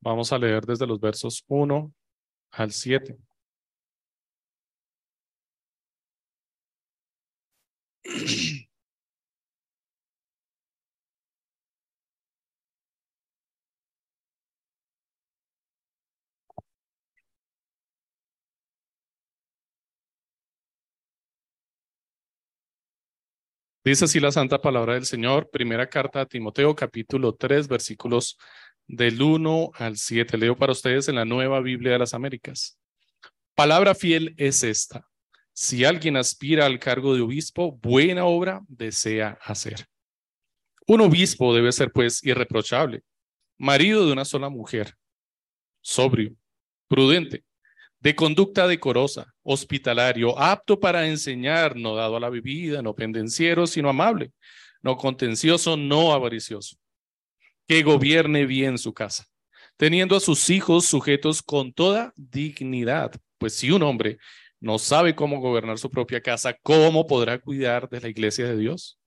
[0.00, 1.92] Vamos a leer desde los versos 1
[2.52, 3.18] al 7.
[23.88, 28.36] Dice así la santa palabra del Señor, primera carta a Timoteo, capítulo 3, versículos
[28.88, 30.36] del 1 al 7.
[30.38, 32.78] Leo para ustedes en la nueva Biblia de las Américas.
[33.54, 35.06] Palabra fiel es esta.
[35.52, 39.86] Si alguien aspira al cargo de obispo, buena obra desea hacer.
[40.86, 43.02] Un obispo debe ser, pues, irreprochable,
[43.58, 44.94] marido de una sola mujer,
[45.82, 46.34] sobrio,
[46.86, 47.44] prudente,
[48.00, 53.88] de conducta decorosa, hospitalario, apto para enseñar, no dado a la bebida, no pendenciero, sino
[53.88, 54.32] amable,
[54.80, 56.76] no contencioso, no avaricioso,
[57.68, 59.26] que gobierne bien su casa,
[59.76, 64.18] teniendo a sus hijos sujetos con toda dignidad, pues si un hombre
[64.58, 68.98] no sabe cómo gobernar su propia casa, ¿cómo podrá cuidar de la iglesia de Dios?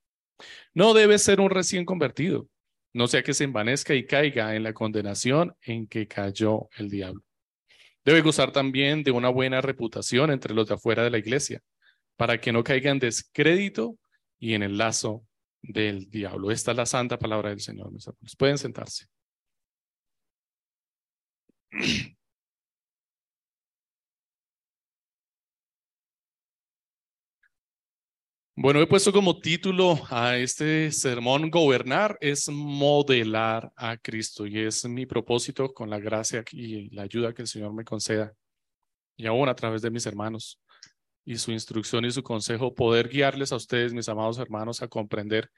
[0.72, 2.48] No debe ser un recién convertido,
[2.94, 7.22] no sea que se envanezca y caiga en la condenación en que cayó el diablo.
[8.04, 11.60] Debe gozar también de una buena reputación entre los de afuera de la iglesia,
[12.16, 13.98] para que no caiga en descrédito
[14.38, 15.24] y en el lazo
[15.62, 16.50] del diablo.
[16.50, 18.36] Esta es la santa palabra del Señor, mis hermanos.
[18.36, 19.06] Pueden sentarse.
[28.54, 34.84] Bueno, he puesto como título a este sermón, Gobernar es modelar a Cristo y es
[34.84, 38.34] mi propósito con la gracia y la ayuda que el Señor me conceda
[39.16, 40.60] y aún a través de mis hermanos
[41.24, 45.50] y su instrucción y su consejo, poder guiarles a ustedes, mis amados hermanos, a comprender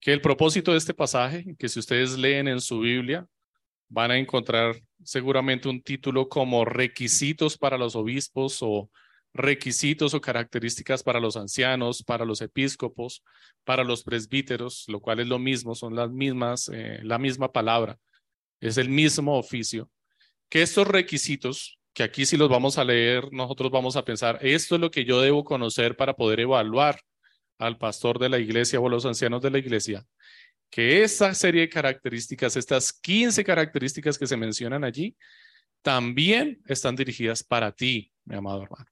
[0.00, 3.26] que el propósito de este pasaje, que si ustedes leen en su Biblia,
[3.88, 8.90] van a encontrar seguramente un título como requisitos para los obispos o
[9.32, 13.22] requisitos o características para los ancianos, para los episcopos,
[13.64, 17.98] para los presbíteros, lo cual es lo mismo, son las mismas, eh, la misma palabra,
[18.60, 19.90] es el mismo oficio.
[20.48, 24.76] Que estos requisitos, que aquí si los vamos a leer, nosotros vamos a pensar, esto
[24.76, 27.00] es lo que yo debo conocer para poder evaluar
[27.58, 30.06] al pastor de la iglesia o a los ancianos de la iglesia,
[30.70, 35.16] que esta serie de características, estas 15 características que se mencionan allí,
[35.82, 38.86] también están dirigidas para ti, mi amado hermano.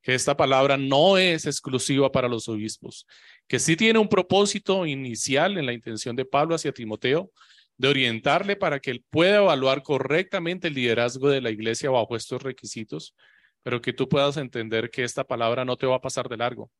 [0.00, 3.04] Que esta palabra no es exclusiva para los obispos,
[3.48, 7.32] que sí tiene un propósito inicial en la intención de Pablo hacia Timoteo,
[7.78, 12.42] de orientarle para que él pueda evaluar correctamente el liderazgo de la iglesia bajo estos
[12.42, 13.14] requisitos,
[13.62, 16.70] pero que tú puedas entender que esta palabra no te va a pasar de largo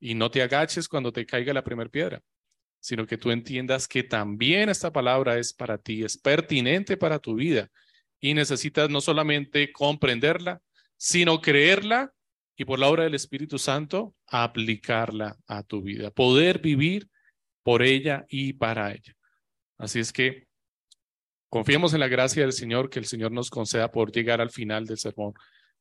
[0.00, 2.22] y no te agaches cuando te caiga la primera piedra,
[2.80, 7.34] sino que tú entiendas que también esta palabra es para ti, es pertinente para tu
[7.34, 7.68] vida
[8.20, 10.60] y necesitas no solamente comprenderla,
[10.96, 12.12] sino creerla
[12.56, 17.08] y por la obra del Espíritu Santo aplicarla a tu vida, poder vivir
[17.64, 19.13] por ella y para ella.
[19.84, 20.46] Así es que
[21.50, 24.86] confiemos en la gracia del Señor que el Señor nos conceda por llegar al final
[24.86, 25.34] del sermón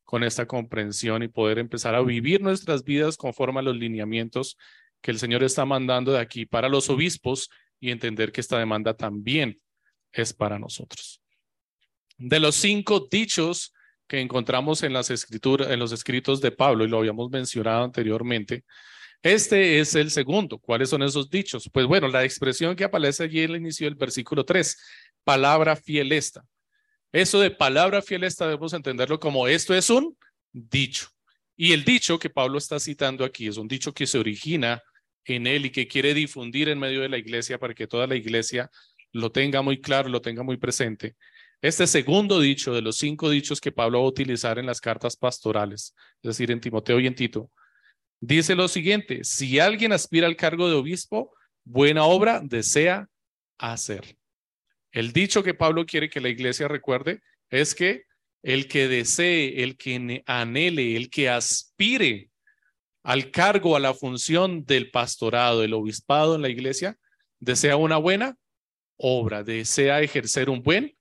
[0.04, 4.58] con esta comprensión y poder empezar a vivir nuestras vidas conforme a los lineamientos
[5.02, 7.50] que el Señor está mandando de aquí para los obispos
[7.80, 9.60] y entender que esta demanda también
[10.12, 11.22] es para nosotros.
[12.18, 13.74] De los cinco dichos
[14.08, 18.66] que encontramos en las escrituras, en los escritos de Pablo, y lo habíamos mencionado anteriormente.
[19.24, 20.60] Este es el segundo.
[20.60, 21.70] ¿Cuáles son esos dichos?
[21.72, 24.78] Pues bueno, la expresión que aparece allí en el inicio del versículo 3,
[25.24, 26.46] palabra fiel esta.
[27.14, 30.18] Eso de palabra fiel esta debemos entenderlo como esto es un
[30.52, 31.08] dicho.
[31.56, 34.82] Y el dicho que Pablo está citando aquí es un dicho que se origina
[35.24, 38.16] en él y que quiere difundir en medio de la iglesia para que toda la
[38.16, 38.70] iglesia
[39.14, 41.16] lo tenga muy claro, lo tenga muy presente.
[41.62, 45.16] Este segundo dicho de los cinco dichos que Pablo va a utilizar en las cartas
[45.16, 47.50] pastorales, es decir, en Timoteo y en Tito,
[48.28, 51.34] dice lo siguiente, si alguien aspira al cargo de obispo,
[51.66, 53.10] buena obra desea
[53.58, 54.18] hacer.
[54.92, 58.04] El dicho que Pablo quiere que la iglesia recuerde es que
[58.42, 62.30] el que desee, el que anhele, el que aspire
[63.04, 66.98] al cargo, a la función del pastorado, del obispado en la iglesia,
[67.40, 68.38] desea una buena
[68.96, 70.96] obra, desea ejercer un buen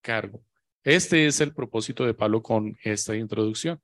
[0.00, 0.44] cargo.
[0.84, 3.80] Este es el propósito de Pablo con esta introducción.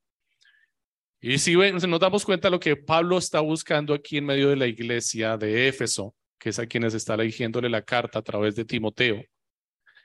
[1.20, 4.56] Y si nos damos cuenta de lo que Pablo está buscando aquí en medio de
[4.56, 8.64] la iglesia de Éfeso, que es a quienes está dirigiéndole la carta a través de
[8.64, 9.22] Timoteo,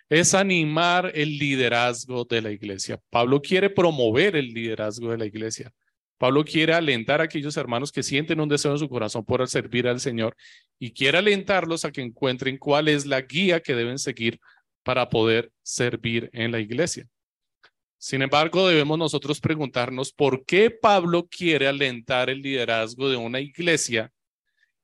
[0.09, 2.99] es animar el liderazgo de la iglesia.
[3.09, 5.71] Pablo quiere promover el liderazgo de la iglesia.
[6.17, 9.87] Pablo quiere alentar a aquellos hermanos que sienten un deseo en su corazón por servir
[9.87, 10.35] al Señor
[10.79, 14.39] y quiere alentarlos a que encuentren cuál es la guía que deben seguir
[14.83, 17.07] para poder servir en la iglesia.
[18.05, 24.11] Sin embargo, debemos nosotros preguntarnos por qué Pablo quiere alentar el liderazgo de una iglesia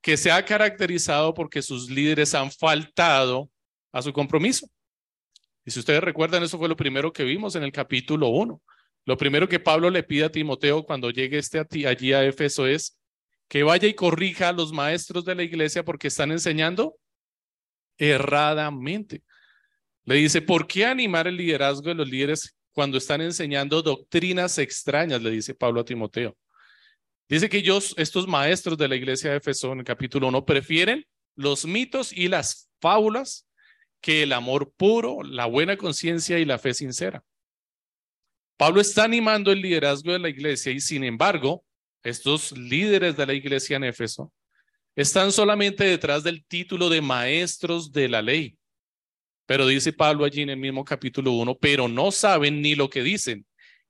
[0.02, 3.52] que se ha caracterizado porque sus líderes han faltado
[3.92, 4.68] a su compromiso.
[5.64, 8.60] Y si ustedes recuerdan, eso fue lo primero que vimos en el capítulo 1.
[9.06, 12.98] Lo primero que Pablo le pide a Timoteo cuando llegue este allí a Éfeso es
[13.48, 16.96] que vaya y corrija a los maestros de la iglesia porque están enseñando
[18.00, 19.22] erradamente.
[20.06, 25.22] Le dice, ¿por qué animar el liderazgo de los líderes cuando están enseñando doctrinas extrañas?
[25.22, 26.38] Le dice Pablo a Timoteo.
[27.28, 31.06] Dice que ellos, estos maestros de la iglesia de Éfeso en el capítulo 1, prefieren
[31.36, 33.48] los mitos y las fábulas
[34.02, 37.24] que el amor puro, la buena conciencia y la fe sincera.
[38.58, 41.64] Pablo está animando el liderazgo de la iglesia y sin embargo,
[42.04, 44.34] estos líderes de la iglesia en Éfeso
[44.96, 48.58] están solamente detrás del título de maestros de la ley.
[49.46, 53.04] Pero dice Pablo allí en el mismo capítulo 1, pero no saben ni lo que
[53.04, 53.46] dicen,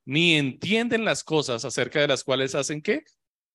[0.05, 3.03] ni entienden las cosas acerca de las cuales hacen qué?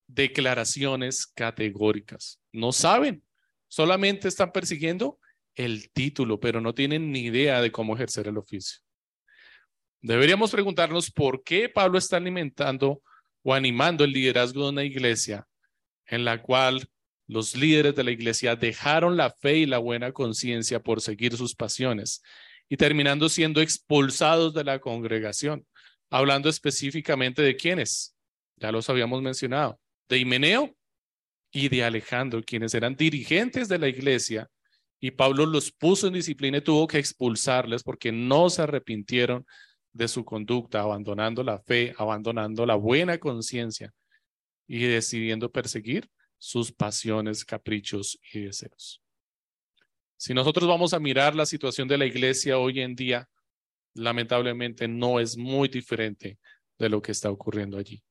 [0.06, 2.40] Declaraciones categóricas.
[2.52, 3.22] No saben,
[3.68, 5.18] solamente están persiguiendo
[5.54, 8.80] el título, pero no tienen ni idea de cómo ejercer el oficio.
[10.02, 13.02] Deberíamos preguntarnos por qué Pablo está alimentando
[13.42, 15.46] o animando el liderazgo de una iglesia
[16.06, 16.88] en la cual
[17.26, 21.54] los líderes de la iglesia dejaron la fe y la buena conciencia por seguir sus
[21.54, 22.22] pasiones
[22.68, 25.66] y terminando siendo expulsados de la congregación.
[26.10, 28.14] Hablando específicamente de quiénes,
[28.56, 29.78] ya los habíamos mencionado,
[30.08, 30.74] de Himeneo
[31.50, 34.48] y de Alejandro, quienes eran dirigentes de la iglesia
[35.00, 39.44] y Pablo los puso en disciplina y tuvo que expulsarles porque no se arrepintieron
[39.92, 43.92] de su conducta, abandonando la fe, abandonando la buena conciencia
[44.66, 49.02] y decidiendo perseguir sus pasiones, caprichos y deseos.
[50.16, 53.28] Si nosotros vamos a mirar la situación de la iglesia hoy en día,
[53.94, 56.38] lamentablemente no es muy diferente
[56.78, 58.02] de lo que está ocurriendo allí.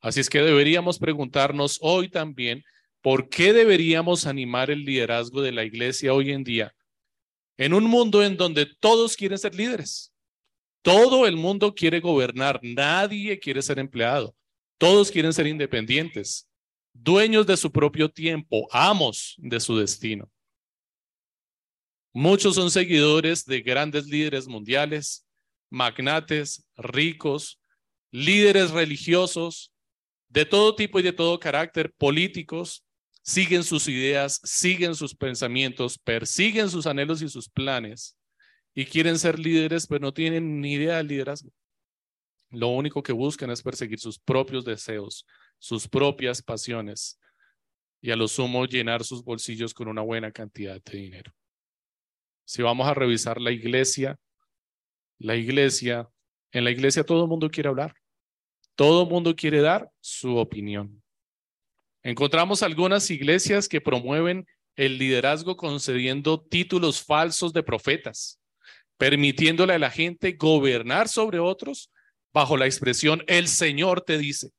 [0.00, 2.64] Así es que deberíamos preguntarnos hoy también
[3.00, 6.74] por qué deberíamos animar el liderazgo de la iglesia hoy en día
[7.56, 10.12] en un mundo en donde todos quieren ser líderes.
[10.82, 14.34] Todo el mundo quiere gobernar, nadie quiere ser empleado,
[14.78, 16.48] todos quieren ser independientes,
[16.92, 20.30] dueños de su propio tiempo, amos de su destino.
[22.12, 25.26] Muchos son seguidores de grandes líderes mundiales,
[25.70, 27.58] magnates, ricos,
[28.10, 29.72] líderes religiosos,
[30.28, 32.84] de todo tipo y de todo carácter, políticos,
[33.22, 38.16] siguen sus ideas, siguen sus pensamientos, persiguen sus anhelos y sus planes
[38.74, 41.50] y quieren ser líderes, pero no tienen ni idea del liderazgo.
[42.50, 45.26] Lo único que buscan es perseguir sus propios deseos,
[45.62, 47.20] sus propias pasiones
[48.00, 51.32] y a lo sumo llenar sus bolsillos con una buena cantidad de dinero.
[52.44, 54.18] Si vamos a revisar la iglesia,
[55.20, 56.10] la iglesia,
[56.50, 57.94] en la iglesia todo el mundo quiere hablar,
[58.74, 61.00] todo el mundo quiere dar su opinión.
[62.02, 64.44] Encontramos algunas iglesias que promueven
[64.74, 68.40] el liderazgo concediendo títulos falsos de profetas,
[68.96, 71.92] permitiéndole a la gente gobernar sobre otros
[72.32, 74.50] bajo la expresión el Señor te dice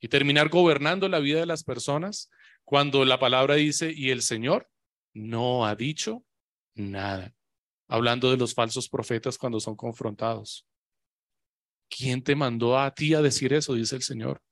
[0.00, 2.30] y terminar gobernando la vida de las personas
[2.64, 4.68] cuando la palabra dice y el Señor
[5.14, 6.24] no ha dicho
[6.74, 7.34] nada.
[7.88, 10.66] Hablando de los falsos profetas cuando son confrontados.
[11.88, 13.74] ¿Quién te mandó a ti a decir eso?
[13.74, 14.42] Dice el Señor.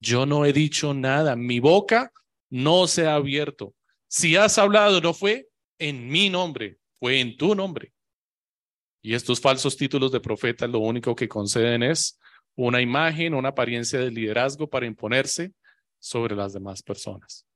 [0.00, 1.36] Yo no he dicho nada.
[1.36, 2.10] Mi boca
[2.48, 3.74] no se ha abierto.
[4.08, 5.48] Si has hablado, no fue
[5.78, 7.92] en mi nombre, fue en tu nombre.
[9.02, 12.18] Y estos falsos títulos de profeta lo único que conceden es
[12.66, 15.52] una imagen, una apariencia de liderazgo para imponerse
[15.98, 17.46] sobre las demás personas.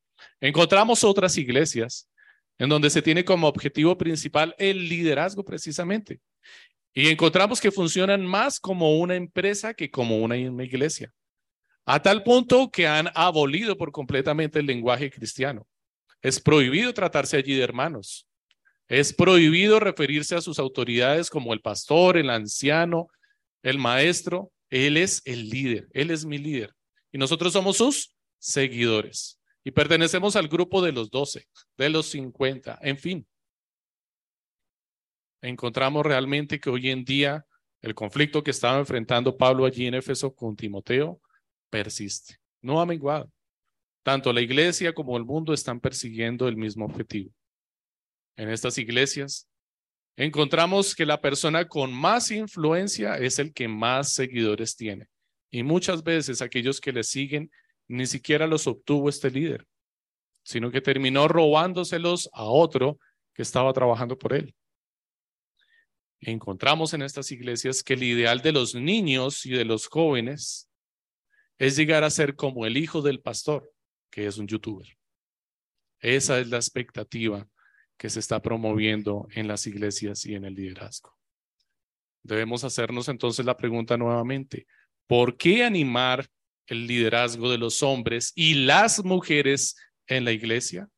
[0.41, 2.09] Encontramos otras iglesias
[2.59, 6.21] en donde se tiene como objetivo principal el liderazgo precisamente.
[6.95, 11.13] Y encontramos que funcionan más como una empresa que como una iglesia.
[11.85, 15.67] A tal punto que han abolido por completamente el lenguaje cristiano.
[16.23, 18.27] Es prohibido tratarse allí de hermanos.
[18.89, 23.09] Es prohibido referirse a sus autoridades como el pastor, el anciano,
[23.63, 24.51] el maestro.
[24.75, 26.75] Él es el líder, Él es mi líder.
[27.13, 29.41] Y nosotros somos sus seguidores.
[29.63, 31.47] Y pertenecemos al grupo de los doce,
[31.79, 33.25] de los cincuenta, en fin.
[35.41, 37.47] Encontramos realmente que hoy en día
[37.83, 41.21] el conflicto que estaba enfrentando Pablo allí en Éfeso con Timoteo
[41.71, 42.39] persiste.
[42.61, 43.31] No ha menguado.
[44.03, 47.31] Tanto la iglesia como el mundo están persiguiendo el mismo objetivo.
[48.37, 49.49] En estas iglesias
[50.17, 55.09] encontramos que la persona con más influencia es el que más seguidores tiene.
[55.51, 57.51] Y muchas veces aquellos que le siguen
[57.89, 59.67] ni siquiera los obtuvo este líder,
[60.43, 62.99] sino que terminó robándoselos a otro
[63.35, 64.55] que estaba trabajando por él.
[66.21, 70.71] encontramos en estas iglesias que el ideal de los niños y de los jóvenes
[71.59, 73.71] es llegar a ser como el hijo del pastor,
[74.11, 74.89] que es un youtuber.
[76.01, 77.47] Esa es la expectativa
[77.97, 81.17] que se está promoviendo en las iglesias y en el liderazgo.
[82.23, 84.67] Debemos hacernos entonces la pregunta nuevamente,
[85.07, 86.27] ¿por qué animar
[86.67, 90.89] el liderazgo de los hombres y las mujeres en la iglesia?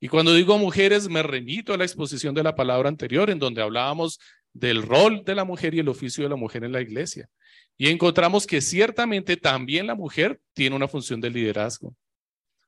[0.00, 3.62] Y cuando digo mujeres, me remito a la exposición de la palabra anterior, en donde
[3.62, 4.18] hablábamos
[4.52, 7.28] del rol de la mujer y el oficio de la mujer en la iglesia.
[7.76, 11.94] Y encontramos que ciertamente también la mujer tiene una función de liderazgo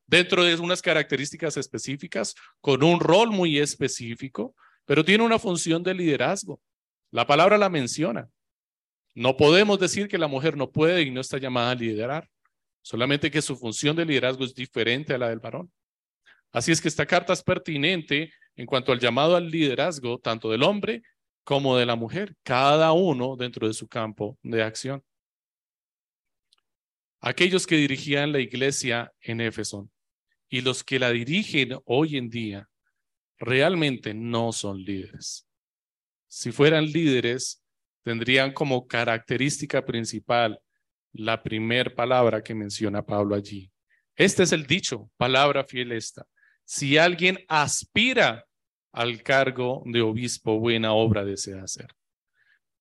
[0.06, 4.54] dentro de unas características específicas, con un rol muy específico,
[4.85, 6.61] pero tiene una función de liderazgo.
[7.11, 8.28] La palabra la menciona.
[9.14, 12.28] No podemos decir que la mujer no puede y no está llamada a liderar,
[12.82, 15.71] solamente que su función de liderazgo es diferente a la del varón.
[16.50, 20.62] Así es que esta carta es pertinente en cuanto al llamado al liderazgo, tanto del
[20.62, 21.02] hombre
[21.44, 25.02] como de la mujer, cada uno dentro de su campo de acción.
[27.24, 29.88] Aquellos que dirigían la iglesia en Éfeso
[30.48, 32.68] y los que la dirigen hoy en día
[33.38, 35.46] realmente no son líderes.
[36.26, 37.62] Si fueran líderes,
[38.02, 40.58] tendrían como característica principal
[41.12, 43.70] la primer palabra que menciona Pablo allí.
[44.16, 46.26] Este es el dicho, palabra fiel esta.
[46.64, 48.44] Si alguien aspira
[48.90, 51.94] al cargo de obispo, buena obra desea hacer.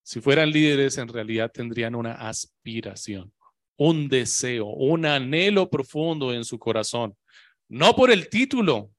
[0.02, 3.32] Si fueran líderes, en realidad tendrían una aspiración,
[3.78, 7.16] un deseo, un anhelo profundo en su corazón,
[7.68, 8.92] no por el título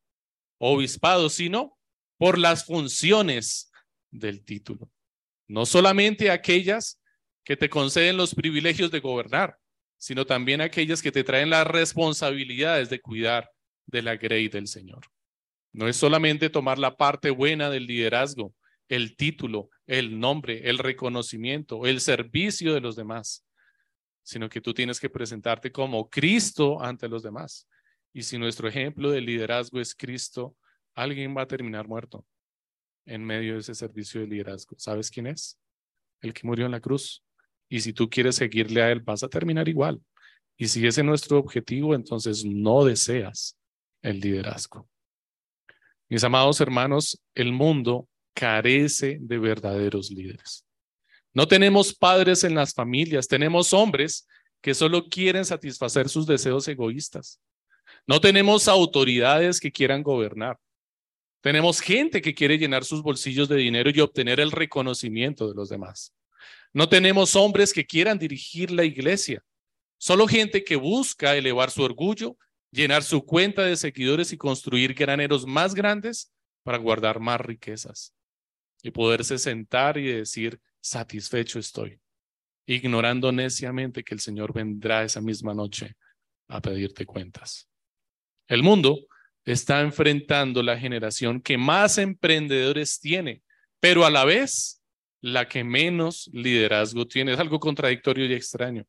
[0.59, 1.79] obispado, sino
[2.19, 3.71] por las funciones
[4.11, 4.91] del título.
[5.49, 7.01] No solamente aquellas
[7.45, 9.59] que te conceden los privilegios de gobernar,
[9.99, 13.51] sino también aquellas que te traen las responsabilidades de cuidar
[13.87, 15.01] de la grey del Señor.
[15.73, 18.55] No es solamente tomar la parte buena del liderazgo,
[18.89, 23.45] el título, el nombre, el reconocimiento, el servicio de los demás,
[24.23, 27.69] sino que tú tienes que presentarte como Cristo ante los demás.
[28.13, 30.57] Y si nuestro ejemplo de liderazgo es Cristo,
[30.95, 32.27] alguien va a terminar muerto
[33.07, 34.77] en medio de ese servicio de liderazgo.
[34.79, 35.59] ¿Sabes quién es?
[36.21, 37.25] El que murió en la cruz.
[37.69, 40.01] Y si tú quieres seguirle a él, vas a terminar igual.
[40.57, 43.59] Y si ese es nuestro objetivo, entonces no deseas
[44.03, 44.89] el liderazgo.
[46.09, 50.67] Mis amados hermanos, el mundo carece de verdaderos líderes.
[51.35, 54.29] No tenemos padres en las familias, tenemos hombres
[54.61, 57.41] que solo quieren satisfacer sus deseos egoístas.
[58.07, 60.59] No tenemos autoridades que quieran gobernar.
[61.41, 65.69] Tenemos gente que quiere llenar sus bolsillos de dinero y obtener el reconocimiento de los
[65.69, 66.15] demás.
[66.73, 69.43] No tenemos hombres que quieran dirigir la iglesia.
[69.99, 72.37] Solo gente que busca elevar su orgullo
[72.73, 76.33] llenar su cuenta de seguidores y construir graneros más grandes
[76.65, 78.15] para guardar más riquezas
[78.83, 81.99] y poderse sentar y decir, satisfecho estoy,
[82.67, 85.97] ignorando neciamente que el Señor vendrá esa misma noche
[86.49, 87.69] a pedirte cuentas.
[88.49, 88.99] El mundo
[89.45, 93.43] está enfrentando la generación que más emprendedores tiene,
[93.81, 94.83] pero a la vez
[95.21, 97.33] la que menos liderazgo tiene.
[97.33, 98.85] Es algo contradictorio y extraño.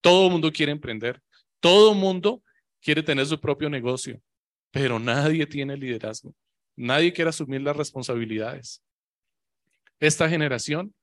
[0.00, 1.20] Todo el mundo quiere emprender,
[1.60, 2.42] todo el mundo
[2.80, 4.20] quiere tener su propio negocio,
[4.70, 6.34] pero nadie tiene liderazgo.
[6.76, 8.82] Nadie quiere asumir las responsabilidades.
[10.00, 10.94] Esta generación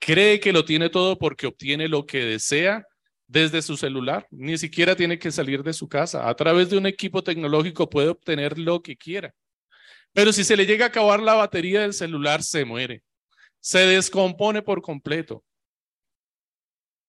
[0.00, 2.84] cree que lo tiene todo porque obtiene lo que desea
[3.28, 4.26] desde su celular.
[4.30, 6.28] Ni siquiera tiene que salir de su casa.
[6.28, 9.32] A través de un equipo tecnológico puede obtener lo que quiera.
[10.12, 13.04] Pero si se le llega a acabar la batería del celular, se muere.
[13.60, 15.44] Se descompone por completo.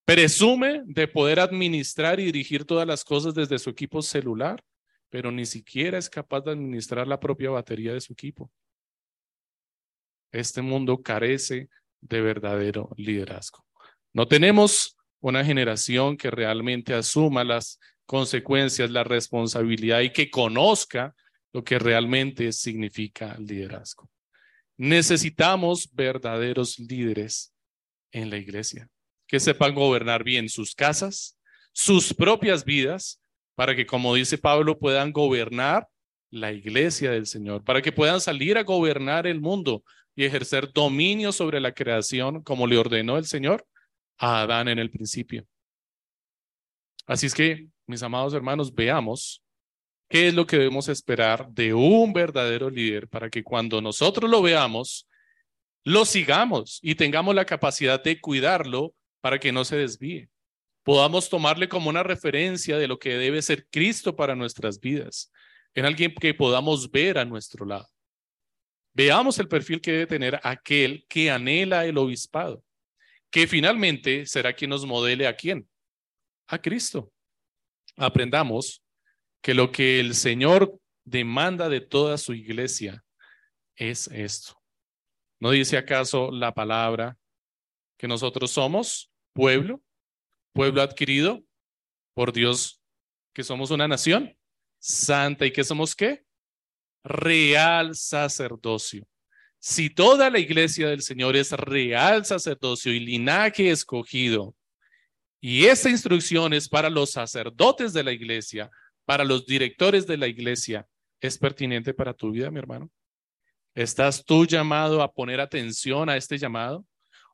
[0.05, 4.63] Presume de poder administrar y dirigir todas las cosas desde su equipo celular,
[5.09, 8.51] pero ni siquiera es capaz de administrar la propia batería de su equipo.
[10.31, 11.69] Este mundo carece
[12.01, 13.65] de verdadero liderazgo.
[14.13, 21.15] No tenemos una generación que realmente asuma las consecuencias, la responsabilidad y que conozca
[21.53, 24.09] lo que realmente significa liderazgo.
[24.77, 27.53] Necesitamos verdaderos líderes
[28.11, 28.89] en la iglesia
[29.27, 31.37] que sepan gobernar bien sus casas,
[31.71, 33.21] sus propias vidas,
[33.55, 35.87] para que, como dice Pablo, puedan gobernar
[36.31, 39.83] la iglesia del Señor, para que puedan salir a gobernar el mundo
[40.15, 43.65] y ejercer dominio sobre la creación como le ordenó el Señor
[44.17, 45.45] a Adán en el principio.
[47.05, 49.43] Así es que, mis amados hermanos, veamos
[50.09, 54.41] qué es lo que debemos esperar de un verdadero líder para que cuando nosotros lo
[54.41, 55.07] veamos,
[55.83, 60.29] lo sigamos y tengamos la capacidad de cuidarlo para que no se desvíe.
[60.83, 65.31] Podamos tomarle como una referencia de lo que debe ser Cristo para nuestras vidas,
[65.73, 67.87] en alguien que podamos ver a nuestro lado.
[68.93, 72.63] Veamos el perfil que debe tener aquel que anhela el obispado,
[73.29, 75.67] que finalmente será quien nos modele a quién?
[76.47, 77.11] A Cristo.
[77.95, 78.83] Aprendamos
[79.41, 83.03] que lo que el Señor demanda de toda su iglesia
[83.75, 84.61] es esto.
[85.39, 87.17] ¿No dice acaso la palabra
[87.97, 89.81] que nosotros somos pueblo,
[90.53, 91.43] pueblo adquirido
[92.13, 92.81] por Dios,
[93.33, 94.37] que somos una nación
[94.79, 96.25] santa y que somos qué?
[97.03, 99.07] Real sacerdocio.
[99.59, 104.55] Si toda la iglesia del Señor es real sacerdocio y linaje escogido,
[105.39, 108.69] y esta instrucción es para los sacerdotes de la iglesia,
[109.05, 110.87] para los directores de la iglesia,
[111.19, 112.89] ¿es pertinente para tu vida, mi hermano?
[113.73, 116.85] ¿Estás tú llamado a poner atención a este llamado?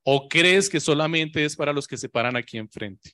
[0.03, 3.11] ¿O crees que solamente es para los que se paran aquí enfrente?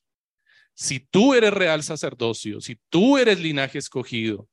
[0.76, 4.48] Si tú eres real sacerdocio, si tú eres linaje escogido,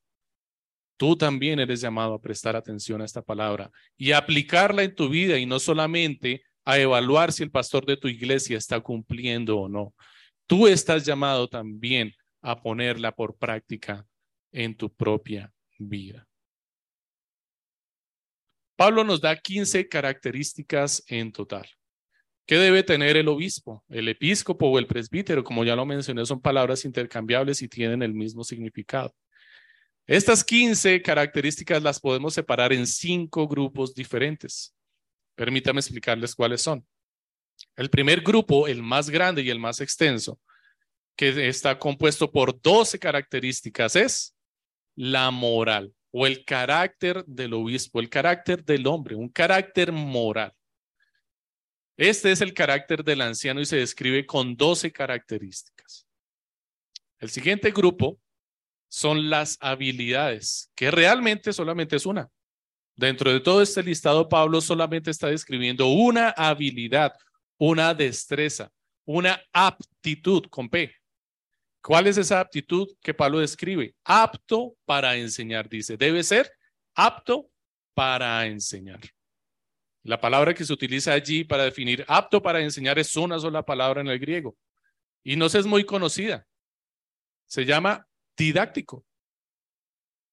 [1.00, 5.38] Tú también eres llamado a prestar atención a esta palabra y aplicarla en tu vida
[5.38, 9.95] y no solamente a evaluar si el pastor de tu iglesia está cumpliendo o no.
[10.47, 14.07] Tú estás llamado también a ponerla por práctica
[14.52, 16.28] en tu propia vida.
[18.76, 21.66] Pablo nos da 15 características en total.
[22.45, 23.83] ¿Qué debe tener el obispo?
[23.88, 28.12] El episcopo o el presbítero, como ya lo mencioné, son palabras intercambiables y tienen el
[28.12, 29.14] mismo significado.
[30.11, 34.75] Estas 15 características las podemos separar en cinco grupos diferentes.
[35.37, 36.85] Permítame explicarles cuáles son.
[37.76, 40.40] El primer grupo, el más grande y el más extenso,
[41.14, 44.37] que está compuesto por 12 características, es
[44.97, 50.52] la moral o el carácter del obispo, el carácter del hombre, un carácter moral.
[51.97, 56.05] Este es el carácter del anciano y se describe con 12 características.
[57.21, 58.19] El siguiente grupo
[58.90, 62.28] son las habilidades, que realmente solamente es una.
[62.97, 67.12] Dentro de todo este listado, Pablo solamente está describiendo una habilidad,
[67.56, 68.70] una destreza,
[69.06, 70.92] una aptitud con P.
[71.81, 73.94] ¿Cuál es esa aptitud que Pablo describe?
[74.05, 75.96] Apto para enseñar, dice.
[75.96, 76.53] Debe ser
[76.94, 77.48] apto
[77.94, 79.00] para enseñar.
[80.03, 84.00] La palabra que se utiliza allí para definir apto para enseñar es una sola palabra
[84.00, 84.57] en el griego
[85.22, 86.46] y no es muy conocida.
[87.46, 88.07] Se llama
[88.40, 89.05] didáctico.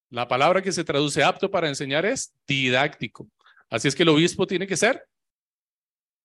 [0.10, 3.30] La palabra que se traduce apto para enseñar es didáctico.
[3.70, 5.06] Así es que el obispo tiene que ser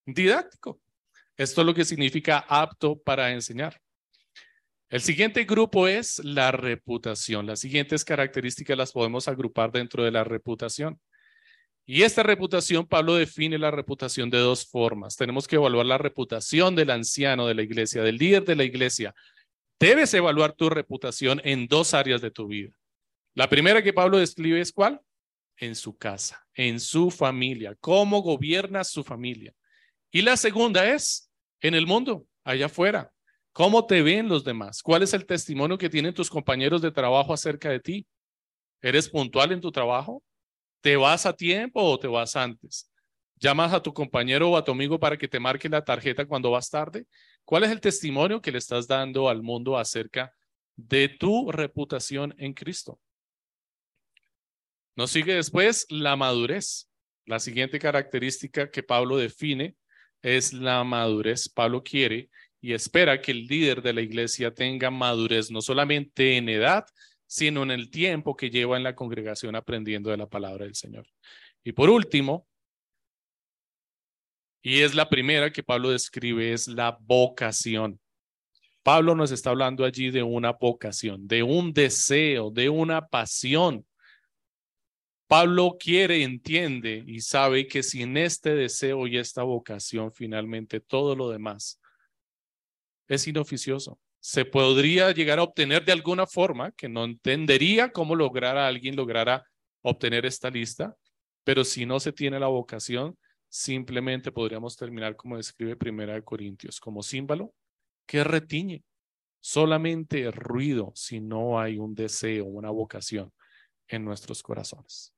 [0.07, 0.81] didáctico.
[1.37, 3.81] Esto es lo que significa apto para enseñar.
[4.91, 7.47] El siguiente grupo es la reputación.
[7.47, 11.01] Las siguientes características las podemos agrupar dentro de la reputación.
[11.85, 15.17] Y esta reputación, Pablo define la reputación de dos formas.
[15.17, 19.15] Tenemos que evaluar la reputación del anciano de la iglesia, del líder de la iglesia,
[19.83, 22.71] Debes evaluar tu reputación en dos áreas de tu vida.
[23.35, 25.01] La primera que Pablo describe es cuál?
[25.57, 29.53] En su casa, en su familia, cómo gobierna su familia.
[30.13, 33.11] Y la segunda es en el mundo, allá afuera.
[33.53, 34.85] ¿Cómo te ven los demás?
[34.85, 38.07] ¿Cuál es el testimonio que tienen tus compañeros de trabajo acerca de ti?
[38.81, 40.23] ¿Eres puntual en tu trabajo?
[40.81, 42.89] ¿Te vas a tiempo o te vas antes?
[43.35, 46.53] ¿Llamas a tu compañero o a tu amigo para que te marque la tarjeta cuando
[46.53, 47.05] vas tarde?
[47.45, 50.35] ¿Cuál es el testimonio que le estás dando al mundo acerca
[50.77, 53.01] de tu reputación en Cristo?
[54.97, 56.89] Nos sigue después la madurez.
[57.25, 59.77] La siguiente característica que Pablo define
[60.23, 61.49] es la madurez.
[61.49, 66.49] Pablo quiere y espera que el líder de la iglesia tenga madurez, no solamente en
[66.49, 66.85] edad,
[67.27, 71.07] sino en el tiempo que lleva en la congregación aprendiendo de la palabra del Señor.
[71.65, 72.47] Y por último,
[74.63, 78.01] y es la primera que Pablo describe, es la vocación.
[78.83, 83.87] Pablo nos está hablando allí de una vocación, de un deseo, de una pasión.
[85.27, 91.31] Pablo quiere, entiende y sabe que sin este deseo y esta vocación, finalmente todo lo
[91.31, 91.81] demás
[93.09, 93.99] es inoficioso.
[94.21, 98.95] Se podría llegar a obtener de alguna forma que no entendería cómo lograr a alguien
[98.95, 99.45] lograra
[99.83, 100.97] obtener esta lista,
[101.45, 103.19] pero si no se tiene la vocación,
[103.55, 107.53] Simplemente podríamos terminar como describe Primera de Corintios, como símbolo
[108.07, 108.83] que retiñe.
[109.41, 113.31] Solamente ruido si no hay un deseo, una vocación
[113.89, 115.13] en nuestros corazones.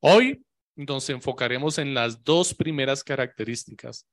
[0.00, 4.08] Hoy nos enfocaremos en las dos primeras características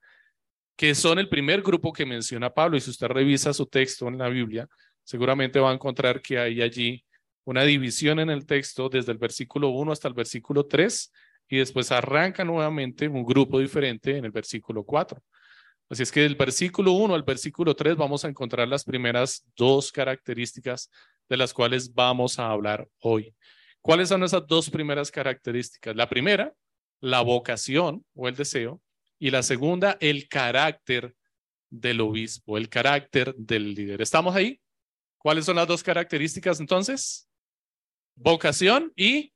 [0.76, 2.78] que son el primer grupo que menciona Pablo.
[2.78, 4.70] Y si usted revisa su texto en la Biblia,
[5.04, 7.04] seguramente va a encontrar que hay allí
[7.46, 11.12] una división en el texto desde el versículo 1 hasta el versículo 3
[11.48, 15.22] y después arranca nuevamente un grupo diferente en el versículo 4.
[15.90, 19.92] Así es que del versículo 1 al versículo 3 vamos a encontrar las primeras dos
[19.92, 20.90] características
[21.30, 23.36] de las cuales vamos a hablar hoy.
[23.82, 25.96] ¿Cuáles son esas dos primeras características?
[25.96, 26.54] La primera,
[27.02, 28.82] la vocación o el deseo.
[29.20, 31.16] Y la segunda, el carácter
[31.70, 34.02] del obispo, el carácter del líder.
[34.02, 34.60] ¿Estamos ahí?
[35.18, 37.28] ¿Cuáles son las dos características entonces?
[38.16, 39.34] Vocación y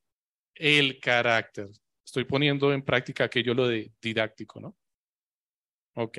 [0.56, 1.70] el carácter.
[2.18, 4.76] Estoy poniendo en práctica aquello lo de didáctico, ¿no?
[5.94, 6.18] Ok.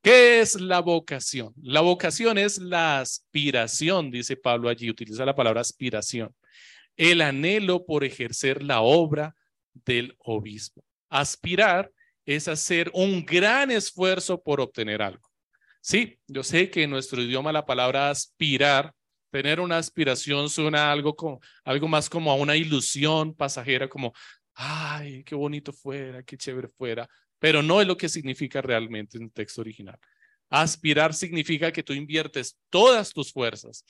[0.00, 1.52] ¿Qué es la vocación?
[1.60, 6.32] La vocación es la aspiración, dice Pablo allí, utiliza la palabra aspiración,
[6.96, 9.34] el anhelo por ejercer la obra
[9.72, 10.84] del obispo.
[11.08, 11.90] Aspirar
[12.24, 15.28] es hacer un gran esfuerzo por obtener algo.
[15.80, 18.94] Sí, yo sé que en nuestro idioma la palabra aspirar,
[19.32, 24.12] tener una aspiración suena algo, como, algo más como a una ilusión pasajera, como,
[24.54, 29.24] ay, qué bonito fuera, qué chévere fuera, pero no es lo que significa realmente en
[29.24, 29.98] el texto original.
[30.48, 33.84] Aspirar significa que tú inviertes todas tus fuerzas,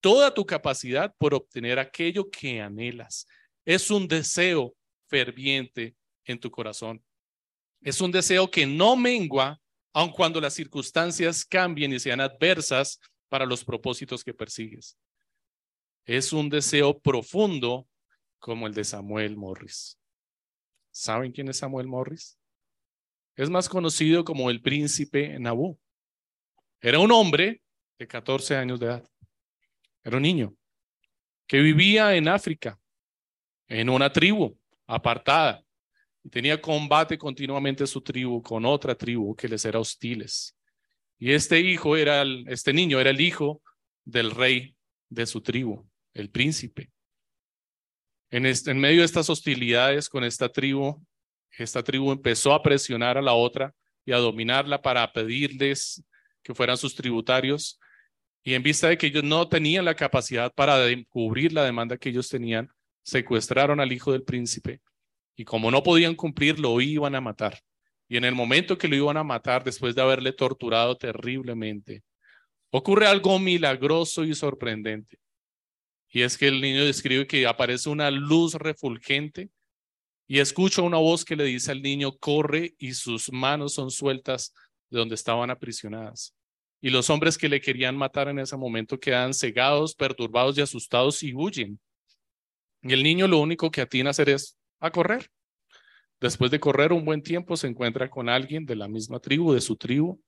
[0.00, 3.26] toda tu capacidad por obtener aquello que anhelas.
[3.64, 4.74] Es un deseo
[5.08, 7.02] ferviente en tu corazón.
[7.82, 9.60] Es un deseo que no mengua,
[9.92, 12.98] aun cuando las circunstancias cambien y sean adversas
[13.28, 14.96] para los propósitos que persigues.
[16.04, 17.88] Es un deseo profundo
[18.38, 19.98] como el de Samuel Morris.
[20.98, 22.38] ¿Saben quién es Samuel Morris?
[23.34, 25.78] Es más conocido como el príncipe Nabú.
[26.80, 27.60] Era un hombre
[27.98, 29.08] de 14 años de edad.
[30.02, 30.56] Era un niño
[31.46, 32.80] que vivía en África,
[33.68, 35.62] en una tribu apartada.
[36.24, 40.56] Y tenía combate continuamente su tribu con otra tribu que les era hostiles.
[41.18, 43.60] Y este hijo era, el, este niño era el hijo
[44.02, 44.74] del rey
[45.10, 46.90] de su tribu, el príncipe.
[48.30, 51.00] En, este, en medio de estas hostilidades con esta tribu,
[51.58, 56.04] esta tribu empezó a presionar a la otra y a dominarla para pedirles
[56.42, 57.78] que fueran sus tributarios.
[58.42, 62.10] Y en vista de que ellos no tenían la capacidad para cubrir la demanda que
[62.10, 62.68] ellos tenían,
[63.02, 64.80] secuestraron al hijo del príncipe.
[65.36, 67.60] Y como no podían cumplir, lo iban a matar.
[68.08, 72.04] Y en el momento que lo iban a matar, después de haberle torturado terriblemente,
[72.70, 75.18] ocurre algo milagroso y sorprendente.
[76.10, 79.50] Y es que el niño describe que aparece una luz refulgente
[80.26, 84.52] y escucha una voz que le dice al niño, corre y sus manos son sueltas
[84.90, 86.34] de donde estaban aprisionadas.
[86.80, 91.22] Y los hombres que le querían matar en ese momento quedan cegados, perturbados y asustados
[91.22, 91.80] y huyen.
[92.82, 95.30] Y el niño lo único que atina a hacer es a correr.
[96.20, 99.60] Después de correr un buen tiempo se encuentra con alguien de la misma tribu, de
[99.60, 100.20] su tribu,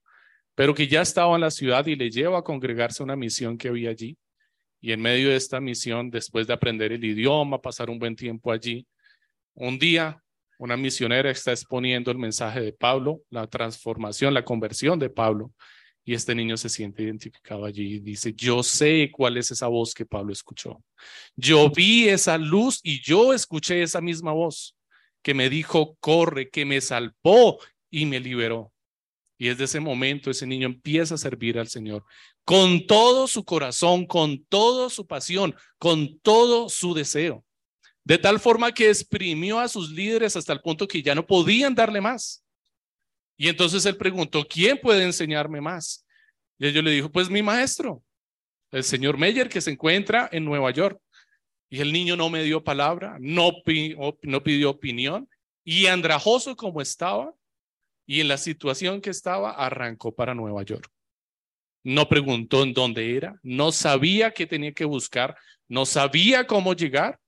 [0.54, 3.56] pero que ya estaba en la ciudad y le lleva a congregarse a una misión
[3.56, 4.16] que había allí.
[4.80, 8.52] Y en medio de esta misión, después de aprender el idioma, pasar un buen tiempo
[8.52, 8.86] allí,
[9.54, 10.22] un día,
[10.58, 15.52] una misionera está exponiendo el mensaje de Pablo, la transformación, la conversión de Pablo,
[16.04, 19.92] y este niño se siente identificado allí y dice, yo sé cuál es esa voz
[19.92, 20.82] que Pablo escuchó.
[21.36, 24.74] Yo vi esa luz y yo escuché esa misma voz
[25.22, 27.58] que me dijo, corre, que me salvó
[27.90, 28.72] y me liberó.
[29.36, 32.04] Y desde ese momento ese niño empieza a servir al Señor
[32.48, 37.44] con todo su corazón, con toda su pasión, con todo su deseo
[38.08, 41.74] de tal forma que exprimió a sus líderes hasta el punto que ya no podían
[41.74, 42.42] darle más.
[43.37, 46.06] Y entonces él preguntó, ¿quién puede enseñarme más?
[46.58, 48.02] Y ellos le dijo, pues mi maestro,
[48.70, 50.98] el señor Meyer, que se encuentra en Nueva York.
[51.68, 53.52] Y el niño no me dio palabra, no,
[54.22, 55.28] no pidió opinión,
[55.62, 57.34] y andrajoso como estaba,
[58.06, 60.90] y en la situación que estaba, arrancó para Nueva York.
[61.88, 65.35] No preguntó en dónde era, no sabía qué tenía que buscar,
[65.68, 67.18] no sabía cómo llegar,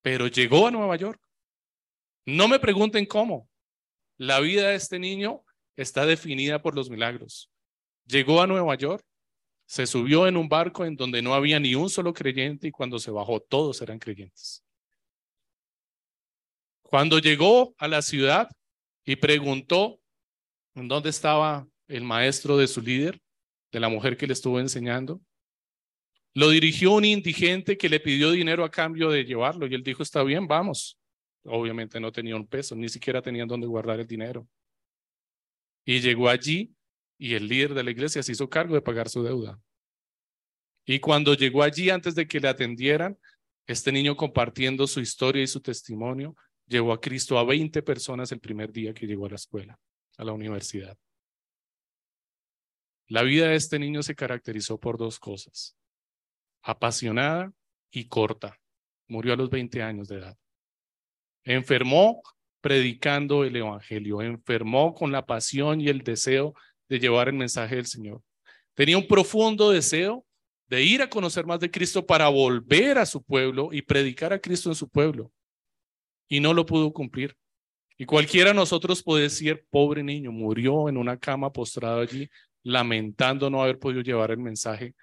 [0.00, 1.20] pero llegó a Nueva York.
[2.24, 3.50] No me pregunten cómo.
[4.16, 5.44] La vida de este niño
[5.76, 7.50] está definida por los milagros.
[8.06, 9.04] Llegó a Nueva York,
[9.66, 12.98] se subió en un barco en donde no había ni un solo creyente y cuando
[12.98, 14.64] se bajó todos eran creyentes.
[16.80, 18.48] Cuando llegó a la ciudad
[19.04, 20.00] y preguntó
[20.72, 23.20] dónde estaba el maestro de su líder,
[23.72, 25.20] de la mujer que le estuvo enseñando,
[26.34, 30.02] lo dirigió un indigente que le pidió dinero a cambio de llevarlo y él dijo,
[30.02, 30.98] está bien, vamos.
[31.44, 34.46] Obviamente no tenía un peso, ni siquiera tenían dónde guardar el dinero.
[35.84, 36.74] Y llegó allí
[37.18, 39.58] y el líder de la iglesia se hizo cargo de pagar su deuda.
[40.84, 43.18] Y cuando llegó allí, antes de que le atendieran,
[43.66, 48.40] este niño compartiendo su historia y su testimonio, llevó a Cristo a 20 personas el
[48.40, 49.78] primer día que llegó a la escuela,
[50.18, 50.96] a la universidad.
[53.08, 55.76] La vida de este niño se caracterizó por dos cosas
[56.66, 57.52] apasionada
[57.92, 58.58] y corta.
[59.06, 60.36] Murió a los 20 años de edad.
[61.44, 62.20] Enfermó
[62.60, 66.54] predicando el Evangelio, enfermó con la pasión y el deseo
[66.88, 68.20] de llevar el mensaje del Señor.
[68.74, 70.26] Tenía un profundo deseo
[70.66, 74.40] de ir a conocer más de Cristo para volver a su pueblo y predicar a
[74.40, 75.30] Cristo en su pueblo.
[76.28, 77.36] Y no lo pudo cumplir.
[77.96, 82.28] Y cualquiera de nosotros puede decir, pobre niño, murió en una cama postrado allí,
[82.66, 84.94] lamentando no haber podido llevar el mensaje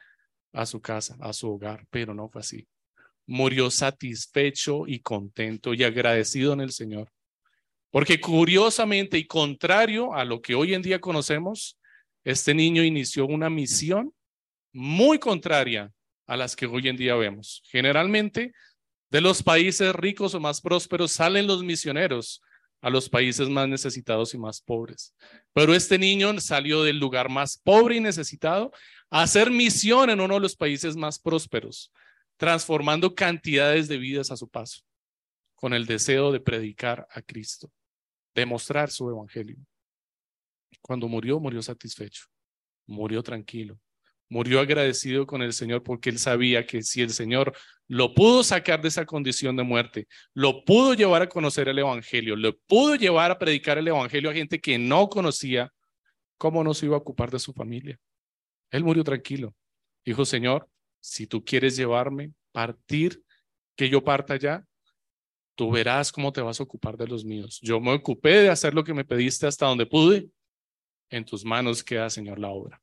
[0.51, 2.67] a su casa, a su hogar, pero no fue así.
[3.25, 7.09] Murió satisfecho y contento y agradecido en el Señor.
[7.89, 11.79] Porque curiosamente y contrario a lo que hoy en día conocemos,
[12.25, 14.13] este niño inició una misión
[14.73, 15.89] muy contraria
[16.27, 17.63] a las que hoy en día vemos.
[17.67, 18.51] Generalmente,
[19.09, 22.41] de los países ricos o más prósperos salen los misioneros
[22.83, 25.15] a los países más necesitados y más pobres.
[25.53, 28.73] Pero este niño salió del lugar más pobre y necesitado
[29.09, 31.93] a hacer misión en uno de los países más prósperos,
[32.35, 34.81] transformando cantidades de vidas a su paso,
[35.55, 37.71] con el deseo de predicar a Cristo,
[38.35, 39.55] demostrar su evangelio.
[40.81, 42.25] Cuando murió, murió satisfecho,
[42.85, 43.79] murió tranquilo,
[44.33, 47.53] murió agradecido con el Señor porque él sabía que si el Señor
[47.87, 52.35] lo pudo sacar de esa condición de muerte, lo pudo llevar a conocer el Evangelio,
[52.35, 55.71] lo pudo llevar a predicar el Evangelio a gente que no conocía,
[56.39, 57.99] ¿cómo no se iba a ocupar de su familia?
[58.71, 59.53] Él murió tranquilo.
[60.03, 60.67] Dijo, Señor,
[60.99, 63.21] si tú quieres llevarme, partir,
[63.75, 64.65] que yo parta ya,
[65.55, 67.59] tú verás cómo te vas a ocupar de los míos.
[67.61, 70.27] Yo me ocupé de hacer lo que me pediste hasta donde pude.
[71.11, 72.82] En tus manos queda, Señor, la obra.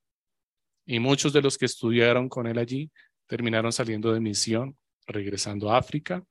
[0.86, 2.90] Y muchos de los que estudiaron con él allí
[3.26, 6.24] terminaron saliendo de misión, regresando a África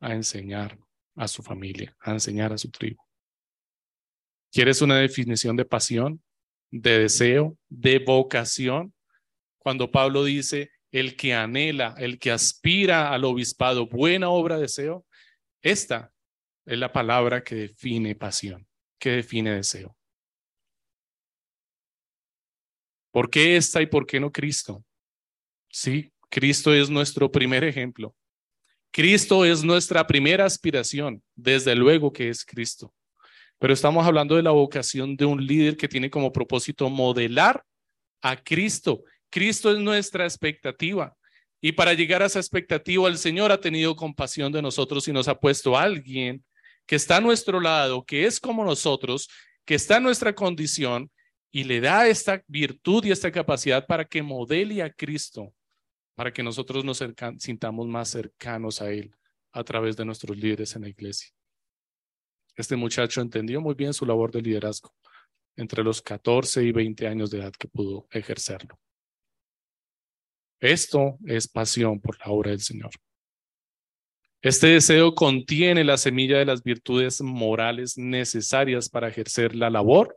[0.00, 0.78] a enseñar
[1.16, 3.00] a su familia, a enseñar a su tribu.
[4.50, 6.22] ¿Quieres una definición de pasión,
[6.70, 8.92] de deseo, de vocación?
[9.58, 15.06] Cuando Pablo dice, el que anhela, el que aspira al obispado, buena obra, deseo,
[15.62, 16.12] esta
[16.66, 19.96] es la palabra que define pasión, que define deseo.
[23.12, 24.82] ¿Por qué esta y por qué no Cristo?
[25.70, 28.16] Sí, Cristo es nuestro primer ejemplo.
[28.90, 32.92] Cristo es nuestra primera aspiración, desde luego que es Cristo.
[33.58, 37.62] Pero estamos hablando de la vocación de un líder que tiene como propósito modelar
[38.22, 39.04] a Cristo.
[39.30, 41.14] Cristo es nuestra expectativa.
[41.60, 45.28] Y para llegar a esa expectativa, el Señor ha tenido compasión de nosotros y nos
[45.28, 46.42] ha puesto a alguien
[46.86, 49.28] que está a nuestro lado, que es como nosotros,
[49.64, 51.10] que está en nuestra condición
[51.52, 55.54] y le da esta virtud y esta capacidad para que modele a Cristo,
[56.14, 57.04] para que nosotros nos
[57.38, 59.14] sintamos más cercanos a Él
[59.52, 61.30] a través de nuestros líderes en la iglesia.
[62.56, 64.94] Este muchacho entendió muy bien su labor de liderazgo
[65.54, 68.78] entre los 14 y 20 años de edad que pudo ejercerlo.
[70.58, 72.92] Esto es pasión por la obra del Señor.
[74.40, 80.16] Este deseo contiene la semilla de las virtudes morales necesarias para ejercer la labor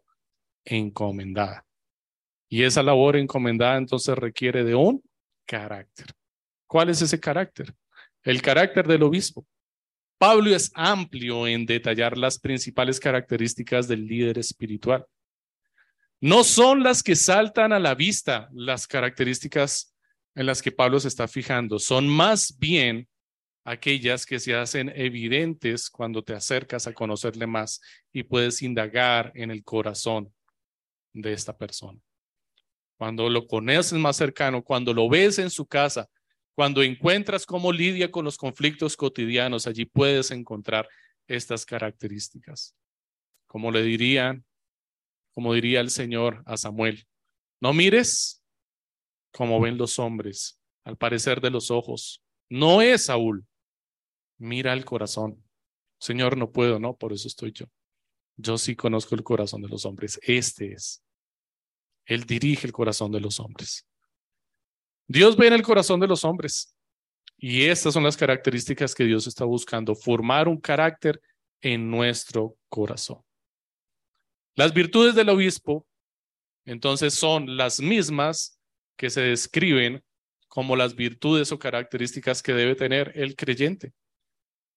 [0.65, 1.65] encomendada.
[2.49, 5.04] Y esa labor encomendada entonces requiere de un
[5.45, 6.08] carácter.
[6.67, 7.73] ¿Cuál es ese carácter?
[8.23, 9.45] El carácter del obispo.
[10.17, 15.06] Pablo es amplio en detallar las principales características del líder espiritual.
[16.21, 19.93] No son las que saltan a la vista las características
[20.34, 23.08] en las que Pablo se está fijando, son más bien
[23.63, 27.82] aquellas que se hacen evidentes cuando te acercas a conocerle más
[28.13, 30.34] y puedes indagar en el corazón
[31.15, 31.99] de esta persona.
[32.97, 36.08] Cuando lo conoces más cercano, cuando lo ves en su casa,
[36.54, 40.88] cuando encuentras cómo lidia con los conflictos cotidianos, allí puedes encontrar
[41.28, 42.75] estas características.
[43.47, 44.45] Como le dirían,
[45.34, 47.06] como diría el Señor a Samuel,
[47.60, 48.41] no mires
[49.32, 52.21] como ven los hombres, al parecer de los ojos.
[52.49, 53.45] No es Saúl.
[54.38, 55.43] Mira el corazón.
[55.99, 57.65] Señor, no puedo, no, por eso estoy yo.
[58.38, 60.19] Yo sí conozco el corazón de los hombres.
[60.23, 61.05] Este es.
[62.06, 63.86] Él dirige el corazón de los hombres.
[65.08, 66.76] Dios ve en el corazón de los hombres.
[67.38, 71.22] Y estas son las características que Dios está buscando, formar un carácter
[71.62, 73.22] en nuestro corazón.
[74.56, 75.86] Las virtudes del obispo,
[76.63, 78.60] entonces, son las mismas
[78.98, 80.04] que se describen
[80.48, 83.94] como las virtudes o características que debe tener el creyente.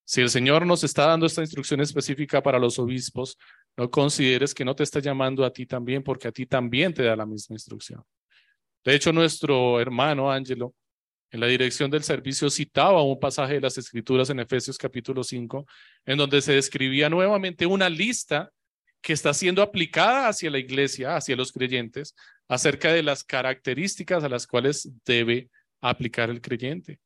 [0.04, 3.38] Si el Señor nos está dando esta instrucción específica para los obispos,
[3.78, 7.04] no consideres que no te está llamando a ti también, porque a ti también te
[7.04, 8.02] da la misma instrucción.
[8.84, 10.74] De hecho, nuestro hermano Ángelo,
[11.30, 15.64] en la dirección del servicio, citaba un pasaje de las Escrituras en Efesios capítulo 5,
[16.06, 18.50] en donde se describía nuevamente una lista
[19.00, 22.16] que está siendo aplicada hacia la iglesia, hacia los creyentes,
[22.48, 26.98] acerca de las características a las cuales debe aplicar el creyente.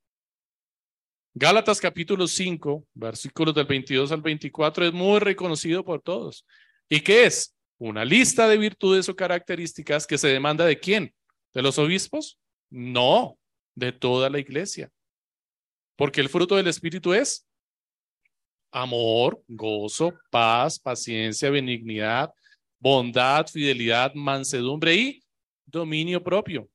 [1.34, 6.44] Gálatas capítulo 5, versículos del 22 al 24 es muy reconocido por todos.
[6.90, 7.56] ¿Y qué es?
[7.78, 11.14] Una lista de virtudes o características que se demanda de quién?
[11.54, 12.38] ¿De los obispos?
[12.68, 13.38] No,
[13.74, 14.90] de toda la iglesia.
[15.96, 17.46] Porque el fruto del Espíritu es
[18.70, 22.30] amor, gozo, paz, paciencia, benignidad,
[22.78, 25.22] bondad, fidelidad, mansedumbre y
[25.64, 26.68] dominio propio.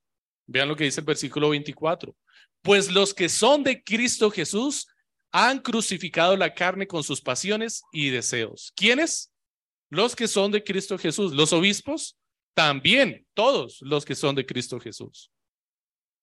[0.47, 2.15] Vean lo que dice el versículo 24.
[2.61, 4.87] Pues los que son de Cristo Jesús
[5.31, 8.71] han crucificado la carne con sus pasiones y deseos.
[8.75, 9.31] ¿Quiénes?
[9.89, 11.33] Los que son de Cristo Jesús.
[11.33, 12.17] Los obispos,
[12.53, 15.31] también todos los que son de Cristo Jesús.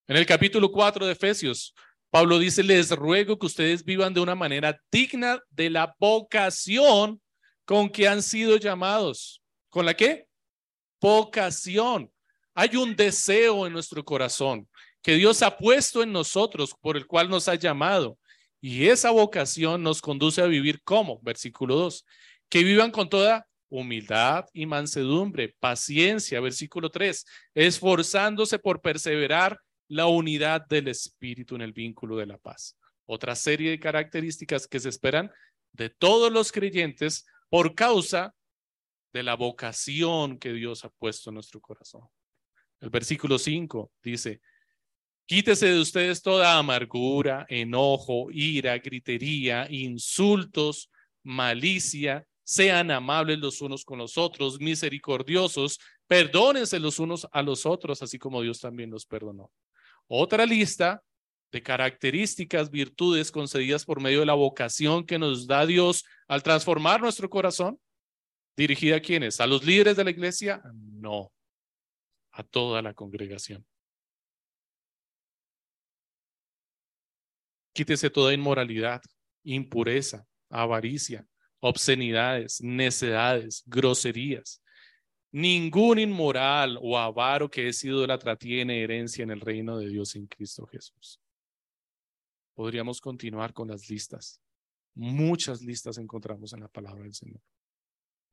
[0.06, 1.74] En el capítulo 4 de Efesios,
[2.10, 7.20] Pablo dice, les ruego que ustedes vivan de una manera digna de la vocación
[7.64, 9.42] con que han sido llamados.
[9.68, 10.28] ¿Con la qué?
[11.00, 12.12] Vocación.
[12.54, 14.68] Hay un deseo en nuestro corazón
[15.04, 18.18] que Dios ha puesto en nosotros, por el cual nos ha llamado.
[18.58, 22.06] Y esa vocación nos conduce a vivir como, versículo 2,
[22.48, 27.22] que vivan con toda humildad y mansedumbre, paciencia, versículo 3,
[27.54, 32.78] esforzándose por perseverar la unidad del espíritu en el vínculo de la paz.
[33.04, 35.30] Otra serie de características que se esperan
[35.72, 38.34] de todos los creyentes por causa
[39.12, 42.08] de la vocación que Dios ha puesto en nuestro corazón.
[42.80, 44.40] El versículo 5 dice,
[45.26, 50.90] quítese de ustedes toda amargura, enojo, ira, gritería, insultos,
[51.22, 58.02] malicia, sean amables los unos con los otros, misericordiosos, perdónense los unos a los otros,
[58.02, 59.50] así como Dios también los perdonó.
[60.06, 61.02] Otra lista
[61.50, 67.00] de características, virtudes concedidas por medio de la vocación que nos da Dios al transformar
[67.00, 67.78] nuestro corazón,
[68.56, 69.40] dirigida a quiénes?
[69.40, 70.62] ¿A los líderes de la iglesia?
[70.74, 71.32] No,
[72.32, 73.64] a toda la congregación.
[77.74, 79.02] Quítese toda inmoralidad,
[79.42, 81.26] impureza, avaricia,
[81.58, 84.62] obscenidades, necedades, groserías.
[85.32, 90.28] Ningún inmoral o avaro que es idólatra tiene herencia en el reino de Dios en
[90.28, 91.20] Cristo Jesús.
[92.54, 94.40] Podríamos continuar con las listas.
[94.94, 97.40] Muchas listas encontramos en la palabra del Señor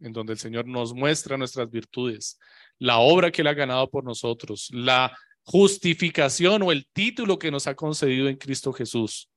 [0.01, 2.39] en donde el Señor nos muestra nuestras virtudes,
[2.79, 7.67] la obra que Él ha ganado por nosotros, la justificación o el título que nos
[7.67, 9.30] ha concedido en Cristo Jesús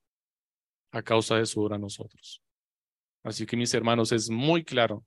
[0.95, 2.41] a causa de su obra a nosotros.
[3.25, 5.05] Así que mis hermanos, es muy claro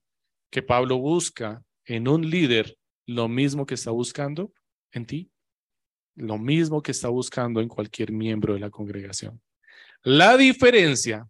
[0.51, 4.51] que Pablo busca en un líder lo mismo que está buscando
[4.91, 5.31] en ti,
[6.15, 9.41] lo mismo que está buscando en cualquier miembro de la congregación.
[10.03, 11.29] La diferencia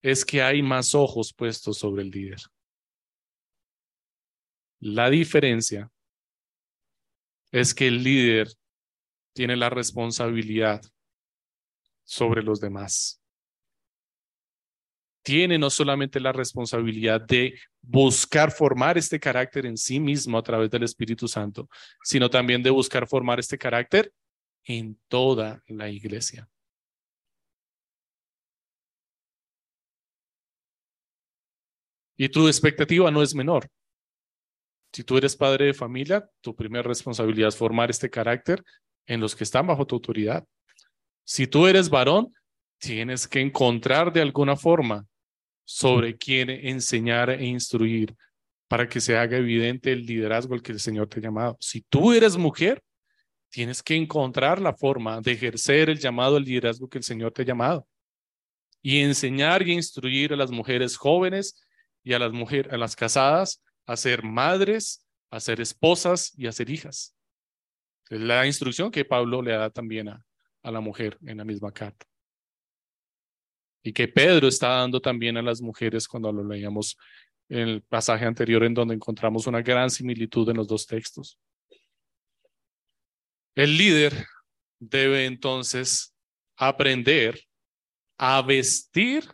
[0.00, 2.40] es que hay más ojos puestos sobre el líder.
[4.80, 5.90] La diferencia
[7.50, 8.48] es que el líder
[9.34, 10.80] tiene la responsabilidad
[12.04, 13.20] sobre los demás.
[15.22, 20.70] Tiene no solamente la responsabilidad de buscar formar este carácter en sí mismo a través
[20.70, 21.68] del Espíritu Santo,
[22.02, 24.12] sino también de buscar formar este carácter
[24.64, 26.48] en toda la iglesia.
[32.16, 33.68] Y tu expectativa no es menor.
[34.92, 38.62] Si tú eres padre de familia, tu primera responsabilidad es formar este carácter
[39.06, 40.46] en los que están bajo tu autoridad.
[41.24, 42.32] Si tú eres varón,
[42.78, 45.06] tienes que encontrar de alguna forma
[45.64, 48.14] sobre quién enseñar e instruir
[48.68, 51.56] para que se haga evidente el liderazgo al que el Señor te ha llamado.
[51.60, 52.82] Si tú eres mujer,
[53.50, 57.42] tienes que encontrar la forma de ejercer el llamado al liderazgo que el Señor te
[57.42, 57.86] ha llamado
[58.82, 61.62] y enseñar y instruir a las mujeres jóvenes
[62.02, 66.52] y a las mujeres, a las casadas a ser madres, a ser esposas y a
[66.52, 67.14] ser hijas.
[68.10, 70.24] Es la instrucción que Pablo le da también a,
[70.62, 72.06] a la mujer en la misma carta.
[73.82, 76.96] Y que Pedro está dando también a las mujeres cuando lo leíamos
[77.48, 81.38] en el pasaje anterior en donde encontramos una gran similitud en los dos textos.
[83.54, 84.26] El líder
[84.78, 86.14] debe entonces
[86.56, 87.40] aprender
[88.16, 89.28] a vestir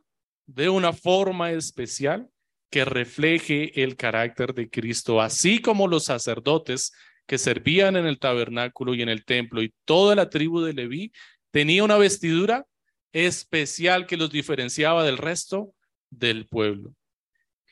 [0.47, 2.29] de una forma especial
[2.71, 6.93] que refleje el carácter de Cristo, así como los sacerdotes
[7.29, 11.13] que servían en el tabernáculo y en el templo y toda la tribu de Leví
[11.51, 12.67] tenía una vestidura
[13.13, 15.75] especial que los diferenciaba del resto
[16.11, 16.95] del pueblo.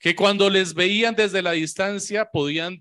[0.00, 2.78] Que cuando les veían desde la distancia podían,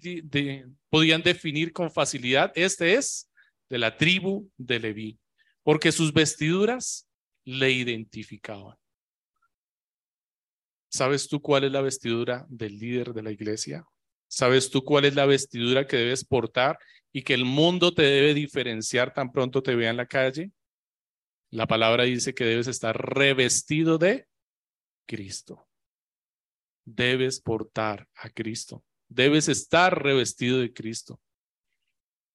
[0.90, 3.32] podían definir con facilidad, este es
[3.70, 5.20] de la tribu de Leví,
[5.64, 7.08] porque sus vestiduras
[7.46, 8.76] le identificaban.
[10.90, 13.86] ¿Sabes tú cuál es la vestidura del líder de la iglesia?
[14.28, 16.78] ¿Sabes tú cuál es la vestidura que debes portar
[17.12, 20.52] y que el mundo te debe diferenciar tan pronto te vea en la calle?
[21.52, 24.28] La palabra dice que debes estar revestido de
[25.08, 25.68] Cristo.
[26.84, 28.84] Debes portar a Cristo.
[29.08, 31.20] Debes estar revestido de Cristo.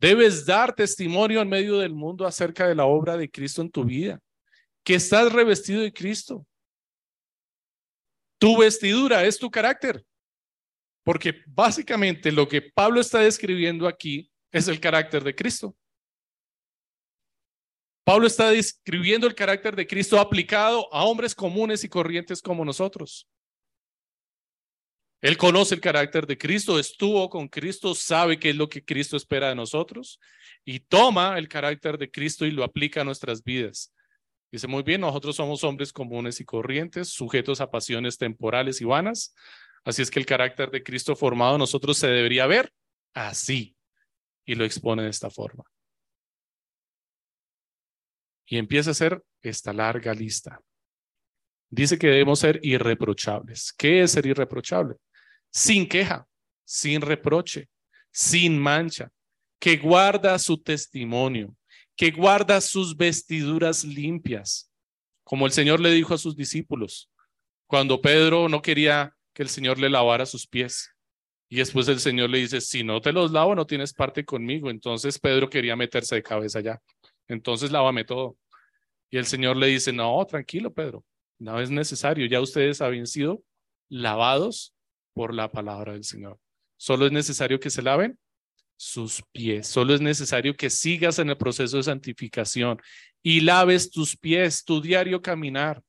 [0.00, 3.84] Debes dar testimonio en medio del mundo acerca de la obra de Cristo en tu
[3.84, 4.18] vida.
[4.82, 6.46] Que estás revestido de Cristo
[8.38, 10.02] Tu vestidura es tu carácter.
[11.02, 15.76] Porque básicamente lo que Pablo está describiendo aquí es el carácter de Cristo.
[18.04, 23.28] Pablo está describiendo el carácter de Cristo aplicado a hombres comunes y corrientes como nosotros.
[25.20, 29.16] Él conoce el carácter de Cristo, estuvo con Cristo, sabe qué es lo que Cristo
[29.16, 30.18] espera de nosotros
[30.64, 33.92] y toma el carácter de Cristo y lo aplica a nuestras vidas.
[34.50, 39.34] Dice muy bien, nosotros somos hombres comunes y corrientes, sujetos a pasiones temporales y vanas,
[39.84, 42.72] así es que el carácter de Cristo formado nosotros se debería ver
[43.14, 43.76] así
[44.44, 45.64] y lo expone de esta forma.
[48.46, 50.60] Y empieza a hacer esta larga lista.
[51.68, 53.72] Dice que debemos ser irreprochables.
[53.72, 54.96] ¿Qué es ser irreprochable?
[55.50, 56.26] sin queja,
[56.64, 57.68] sin reproche,
[58.10, 59.10] sin mancha,
[59.58, 61.54] que guarda su testimonio,
[61.96, 64.70] que guarda sus vestiduras limpias,
[65.24, 67.10] como el Señor le dijo a sus discípulos,
[67.66, 70.90] cuando Pedro no quería el Señor le lavara sus pies.
[71.48, 74.70] Y después el Señor le dice, si no te los lavo, no tienes parte conmigo.
[74.70, 76.80] Entonces Pedro quería meterse de cabeza allá.
[77.26, 78.36] Entonces lávame todo.
[79.10, 81.04] Y el Señor le dice, no, tranquilo, Pedro,
[81.38, 82.26] no es necesario.
[82.26, 83.42] Ya ustedes habían sido
[83.88, 84.72] lavados
[85.12, 86.38] por la palabra del Señor.
[86.76, 88.18] Solo es necesario que se laven
[88.76, 89.66] sus pies.
[89.66, 92.80] Solo es necesario que sigas en el proceso de santificación
[93.22, 95.82] y laves tus pies, tu diario caminar.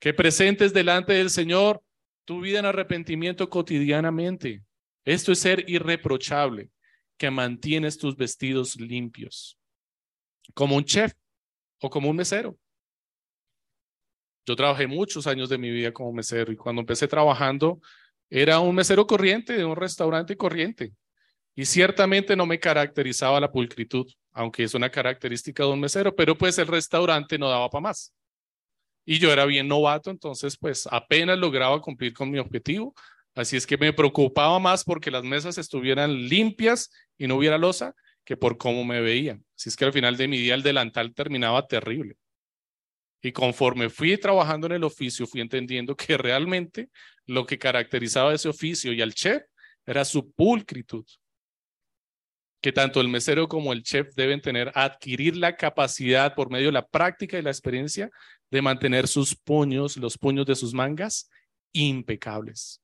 [0.00, 1.82] Que presentes delante del Señor
[2.30, 4.62] tu vida en arrepentimiento cotidianamente.
[5.04, 6.70] Esto es ser irreprochable,
[7.18, 9.58] que mantienes tus vestidos limpios,
[10.54, 11.12] como un chef
[11.80, 12.56] o como un mesero.
[14.46, 17.80] Yo trabajé muchos años de mi vida como mesero y cuando empecé trabajando
[18.28, 20.92] era un mesero corriente de un restaurante corriente
[21.56, 26.38] y ciertamente no me caracterizaba la pulcritud, aunque es una característica de un mesero, pero
[26.38, 28.14] pues el restaurante no daba para más.
[29.04, 32.94] Y yo era bien novato, entonces pues apenas lograba cumplir con mi objetivo,
[33.34, 37.94] así es que me preocupaba más porque las mesas estuvieran limpias y no hubiera losa
[38.24, 39.44] que por cómo me veían.
[39.56, 42.16] Así es que al final de mi día el delantal terminaba terrible.
[43.22, 46.88] Y conforme fui trabajando en el oficio, fui entendiendo que realmente
[47.26, 49.42] lo que caracterizaba ese oficio y al chef
[49.84, 51.04] era su pulcritud.
[52.60, 56.72] Que tanto el mesero como el chef deben tener, adquirir la capacidad por medio de
[56.72, 58.10] la práctica y la experiencia
[58.50, 61.30] de mantener sus puños, los puños de sus mangas,
[61.72, 62.82] impecables.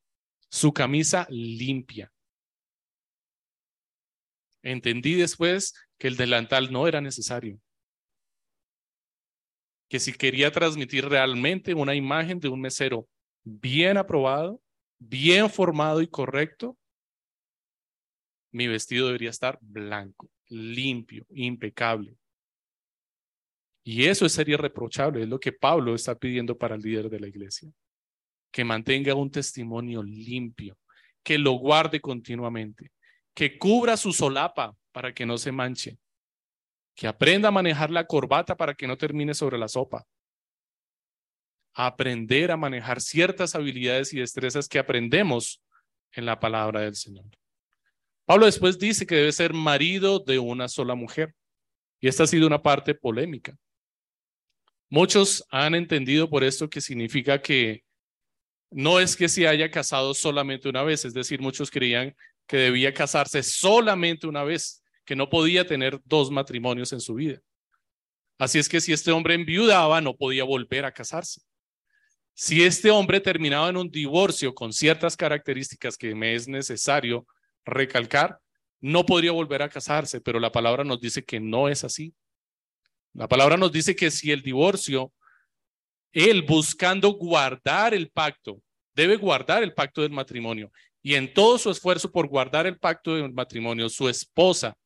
[0.49, 2.11] Su camisa limpia.
[4.62, 7.61] Entendí después que el delantal no era necesario
[9.89, 13.09] que si quería transmitir realmente una imagen de un mesero
[13.45, 14.61] bien aprobado,
[14.99, 16.77] bien formado y correcto,
[18.57, 22.17] mi vestido debería estar blanco, limpio, impecable.
[23.85, 27.21] Y eso es ser irreprochable, es lo que Pablo está pidiendo para el líder de
[27.21, 27.71] la iglesia.
[28.51, 30.79] Que mantenga un testimonio limpio,
[31.23, 32.93] que lo guarde continuamente,
[33.35, 35.99] que cubra su solapa para que no se manche,
[36.95, 40.07] que aprenda a manejar la corbata para que no termine sobre la sopa.
[41.75, 45.63] aprender a manejar ciertas habilidades y destrezas que aprendemos
[46.13, 47.27] en la palabra del Señor.
[48.27, 51.35] Pablo después dice que debe ser marido de una sola mujer.
[52.01, 53.57] Y esta ha sido una parte polémica.
[54.91, 57.85] Muchos han entendido por esto que significa que
[58.70, 62.14] no es que se haya casado solamente una vez, es decir, muchos creían
[62.47, 67.41] que debía casarse solamente una vez que no podía tener dos matrimonios en su vida.
[68.39, 71.41] Así es que si este hombre enviudaba, no podía volver a casarse.
[72.35, 77.27] Si este hombre terminaba en un divorcio con ciertas características que me es necesario
[77.67, 78.39] recalcar,
[78.81, 82.14] no podría volver a casarse, pero la palabra nos dice que no es así.
[83.12, 85.12] La palabra nos dice que si el divorcio,
[86.12, 88.62] él buscando guardar el pacto,
[88.95, 90.71] debe guardar el pacto del matrimonio,
[91.03, 94.77] y en todo su esfuerzo por guardar el pacto del matrimonio, su esposa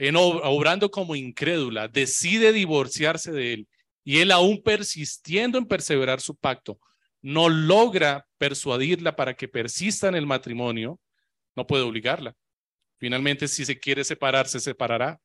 [0.00, 3.68] en obrando como incrédula, decide divorciarse de él
[4.02, 6.80] y él aún persistiendo en perseverar su pacto,
[7.20, 10.98] no logra persuadirla para que persista en el matrimonio,
[11.56, 12.34] no puede obligarla.
[12.98, 15.20] Finalmente, si se quiere separar, se separará.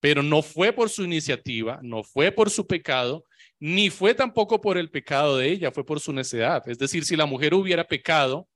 [0.00, 3.24] Pero no fue por su iniciativa, no fue por su pecado,
[3.60, 6.68] ni fue tampoco por el pecado de ella, fue por su necedad.
[6.68, 8.48] Es decir, si la mujer hubiera pecado,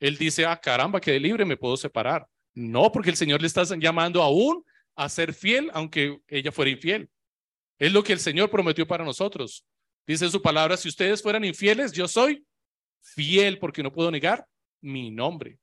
[0.00, 2.26] él dice, ah, caramba, quedé libre, me puedo separar.
[2.54, 4.64] No, porque el Señor le está llamando aún
[4.94, 7.10] a ser fiel aunque ella fuera infiel.
[7.78, 9.66] Es lo que el Señor prometió para nosotros.
[10.06, 12.46] Dice su palabra, si ustedes fueran infieles, yo soy
[13.02, 14.46] fiel porque no puedo negar
[14.80, 15.58] mi nombre.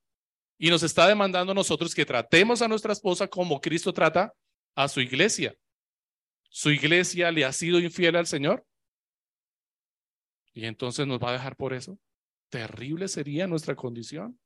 [0.64, 4.34] Y nos está demandando a nosotros que tratemos a nuestra esposa como Cristo trata
[4.76, 5.54] a su iglesia.
[6.50, 8.66] ¿Su iglesia le ha sido infiel al Señor?
[10.54, 12.00] Y entonces nos va a dejar por eso.
[12.48, 14.40] Terrible sería nuestra condición.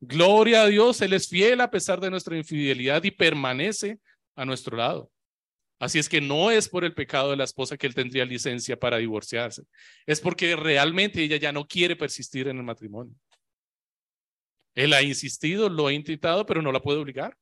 [0.00, 4.00] Gloria a Dios, Él es fiel a pesar de nuestra infidelidad y permanece
[4.34, 5.12] a nuestro lado.
[5.78, 8.76] Así es que no es por el pecado de la esposa que él tendría licencia
[8.76, 9.62] para divorciarse.
[10.06, 13.14] Es porque realmente ella ya no quiere persistir en el matrimonio.
[14.74, 17.36] Él ha insistido, lo ha intentado, pero no la puede obligar.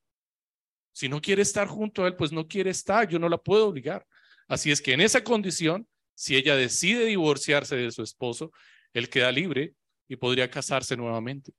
[0.93, 3.69] Si no quiere estar junto a él, pues no quiere estar, yo no la puedo
[3.69, 4.07] obligar.
[4.49, 8.53] Así es que en esa condición, si ella decide divorciarse de su esposo,
[8.93, 9.75] él queda libre
[10.09, 11.53] y podría casarse nuevamente.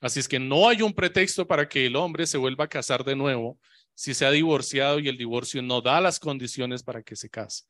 [0.00, 3.04] Así es que no hay un pretexto para que el hombre se vuelva a casar
[3.04, 3.58] de nuevo
[3.94, 7.64] si se ha divorciado y el divorcio no da las condiciones para que se case.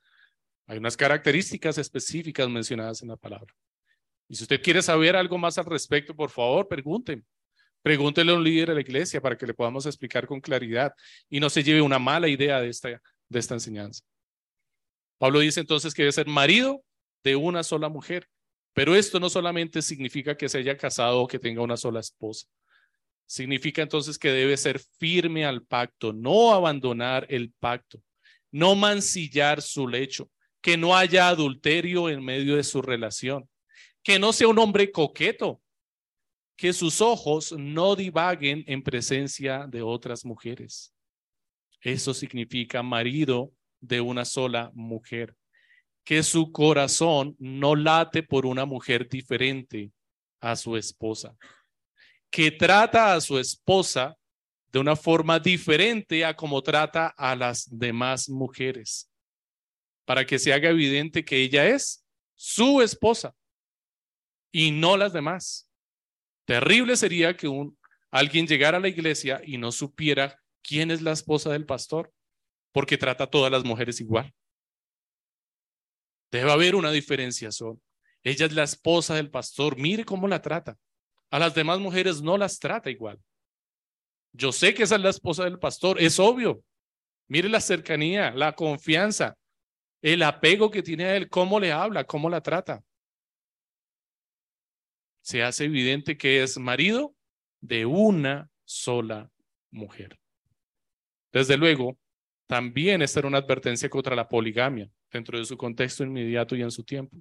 [0.66, 3.54] Hay unas características específicas mencionadas en la palabra.
[4.28, 7.22] Y si usted quiere saber algo más al respecto, por favor, pregúnteme.
[7.82, 10.92] Pregúntele a un líder de la iglesia para que le podamos explicar con claridad
[11.30, 14.02] y no se lleve una mala idea de esta, de esta enseñanza.
[15.18, 16.82] Pablo dice entonces que debe ser marido
[17.22, 18.28] de una sola mujer,
[18.74, 22.48] pero esto no solamente significa que se haya casado o que tenga una sola esposa.
[23.24, 28.02] Significa entonces que debe ser firme al pacto, no abandonar el pacto,
[28.50, 33.48] no mancillar su lecho, que no haya adulterio en medio de su relación,
[34.06, 35.60] que no sea un hombre coqueto,
[36.56, 40.94] que sus ojos no divaguen en presencia de otras mujeres.
[41.80, 45.34] Eso significa marido de una sola mujer,
[46.04, 49.90] que su corazón no late por una mujer diferente
[50.40, 51.36] a su esposa
[52.30, 54.16] que trata a su esposa
[54.70, 59.10] de una forma diferente a como trata a las demás mujeres,
[60.04, 62.04] para que se haga evidente que ella es
[62.36, 63.34] su esposa
[64.52, 65.70] y no las demás.
[66.44, 67.76] Terrible sería que un,
[68.10, 72.12] alguien llegara a la iglesia y no supiera quién es la esposa del pastor,
[72.72, 74.32] porque trata a todas las mujeres igual.
[76.30, 77.80] Debe haber una diferenciación.
[78.22, 80.76] Ella es la esposa del pastor, mire cómo la trata.
[81.30, 83.20] A las demás mujeres no las trata igual.
[84.32, 86.62] Yo sé que esa es la esposa del pastor, es obvio.
[87.28, 89.36] Mire la cercanía, la confianza,
[90.02, 92.82] el apego que tiene a él, cómo le habla, cómo la trata.
[95.26, 97.12] Se hace evidente que es marido
[97.60, 99.28] de una sola
[99.72, 100.20] mujer.
[101.32, 101.98] Desde luego,
[102.46, 106.70] también esta era una advertencia contra la poligamia dentro de su contexto inmediato y en
[106.70, 107.16] su tiempo.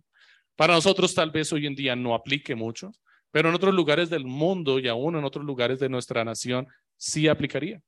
[0.55, 2.91] Para nosotros tal vez hoy en día no aplique mucho,
[3.31, 7.27] pero en otros lugares del mundo y aún en otros lugares de nuestra nación sí
[7.27, 7.81] aplicaría.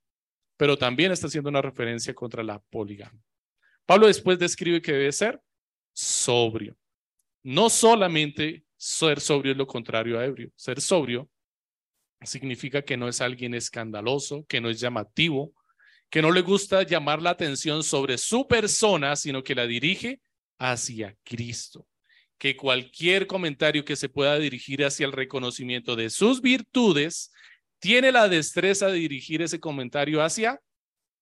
[0.57, 3.22] Pero también está haciendo una referencia contra la poligamia.
[3.86, 5.39] Pablo después describe que debe ser
[5.93, 6.76] sobrio.
[7.43, 10.52] No solamente ser sobrio es lo contrario a ebrio.
[10.56, 11.30] Ser sobrio
[12.22, 15.54] significa que no es alguien escandaloso, que no es llamativo,
[16.10, 20.22] que no le gusta llamar la atención sobre su persona, sino que la dirige
[20.58, 21.88] hacia Cristo
[22.38, 27.32] que cualquier comentario que se pueda dirigir hacia el reconocimiento de sus virtudes
[27.80, 30.62] tiene la destreza de dirigir ese comentario hacia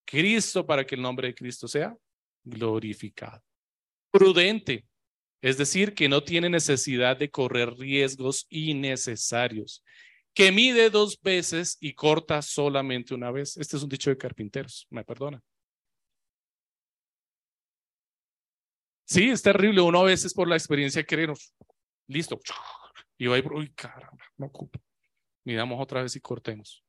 [0.04, 1.96] Cristo para que el nombre de Cristo sea
[2.44, 3.42] glorificado.
[4.10, 4.84] Prudente,
[5.42, 9.84] es decir, que no tiene necesidad de correr riesgos innecesarios,
[10.34, 13.56] que mide dos veces y corta solamente una vez.
[13.56, 15.42] Este es un dicho de carpinteros, me perdona.
[19.06, 19.80] Sí, es terrible.
[19.80, 21.32] Uno a veces por la experiencia quiere,
[22.08, 22.38] listo,
[23.16, 24.80] y va ir, uy, caramba, no ocupo.
[25.44, 26.84] Midamos otra vez y cortemos.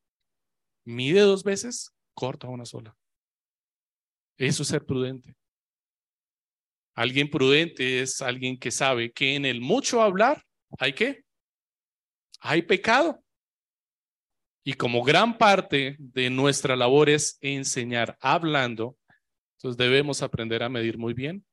[0.83, 2.97] Mide dos veces, corta una sola.
[4.37, 5.35] Eso es ser prudente.
[6.97, 10.43] Alguien prudente es alguien que sabe que en el mucho hablar
[10.79, 11.23] hay qué?
[12.39, 13.23] Hay pecado.
[14.63, 18.97] Y como gran parte de nuestra labor es enseñar hablando,
[19.57, 21.45] entonces debemos aprender a medir muy bien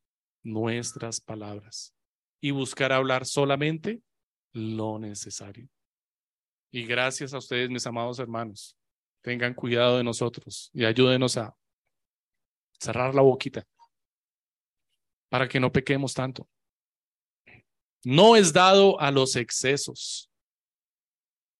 [0.43, 1.95] nuestras palabras
[2.41, 4.01] y buscar hablar solamente
[4.55, 5.69] lo necesario.
[6.71, 8.79] Y gracias a ustedes, mis amados hermanos,
[9.21, 11.55] tengan cuidado de nosotros y ayúdenos a
[12.81, 13.67] cerrar la boquita
[15.29, 16.49] para que no pequemos tanto.
[18.05, 20.31] No es dado a los excesos.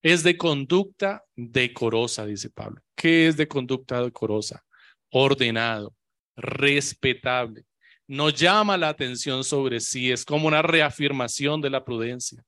[0.03, 2.83] Es de conducta decorosa, dice Pablo.
[2.95, 4.63] ¿Qué es de conducta decorosa?
[5.11, 5.95] Ordenado,
[6.37, 7.65] respetable,
[8.07, 12.45] nos llama la atención sobre sí, es como una reafirmación de la prudencia.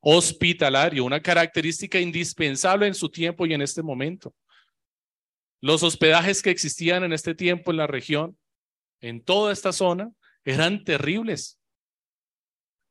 [0.00, 4.34] Hospitalario, una característica indispensable en su tiempo y en este momento.
[5.60, 8.36] Los hospedajes que existían en este tiempo en la región,
[9.00, 10.10] en toda esta zona,
[10.48, 11.60] eran terribles.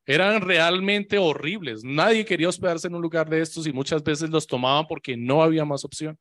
[0.06, 1.84] Eran realmente horribles.
[1.84, 5.42] Nadie quería hospedarse en un lugar de estos y muchas veces los tomaban porque no
[5.42, 6.20] había más opción.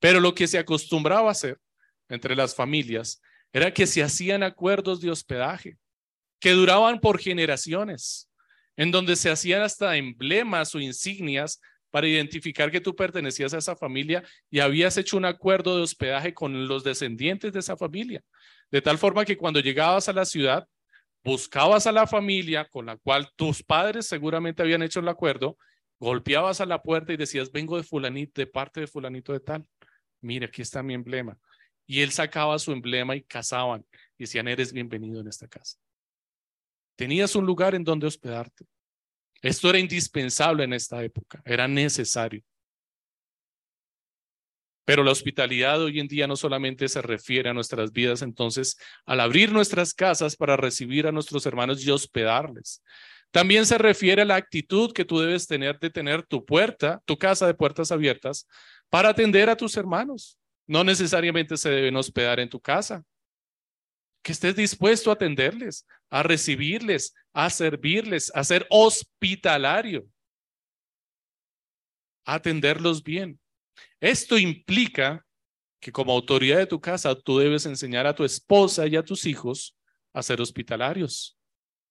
[0.00, 1.60] Pero lo que se acostumbraba a hacer
[2.08, 3.20] entre las familias
[3.52, 5.76] era que se hacían acuerdos de hospedaje.
[6.40, 8.30] que duraban por generaciones,
[8.76, 13.76] en donde se hacían hasta emblemas o insignias para identificar que tú pertenecías a esa
[13.76, 18.22] familia y habías hecho un acuerdo de hospedaje con los descendientes de esa familia.
[18.70, 20.66] De tal forma que cuando llegabas a la ciudad,
[21.24, 25.56] buscabas a la familia con la cual tus padres seguramente habían hecho el acuerdo,
[25.98, 29.66] golpeabas a la puerta y decías, vengo de fulanito, de parte de fulanito de tal.
[30.20, 31.38] Mira, aquí está mi emblema.
[31.86, 33.84] Y él sacaba su emblema y casaban.
[34.18, 35.78] Y decían, eres bienvenido en esta casa.
[36.96, 38.66] Tenías un lugar en donde hospedarte.
[39.42, 42.42] Esto era indispensable en esta época, era necesario.
[44.84, 49.20] Pero la hospitalidad hoy en día no solamente se refiere a nuestras vidas, entonces, al
[49.20, 52.82] abrir nuestras casas para recibir a nuestros hermanos y hospedarles,
[53.30, 57.18] también se refiere a la actitud que tú debes tener de tener tu puerta, tu
[57.18, 58.48] casa de puertas abiertas,
[58.88, 60.38] para atender a tus hermanos.
[60.66, 63.04] No necesariamente se deben hospedar en tu casa,
[64.28, 70.06] que estés dispuesto a atenderles, a recibirles, a servirles, a ser hospitalario,
[72.26, 73.40] a atenderlos bien.
[74.00, 75.26] Esto implica
[75.80, 79.24] que como autoridad de tu casa tú debes enseñar a tu esposa y a tus
[79.24, 79.74] hijos
[80.12, 81.38] a ser hospitalarios.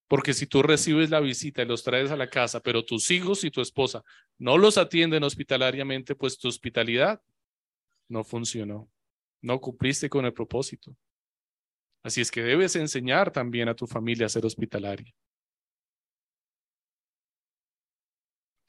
[0.08, 3.44] Porque si tú recibes la visita y los traes a la casa, pero tus hijos
[3.46, 4.04] y tu esposa
[4.38, 7.20] no los atienden hospitalariamente, pues tu hospitalidad
[8.08, 8.92] no funcionó.
[9.42, 10.96] No cumpliste con el propósito.
[12.08, 15.14] Así es que debes enseñar también a tu familia a ser hospitalaria.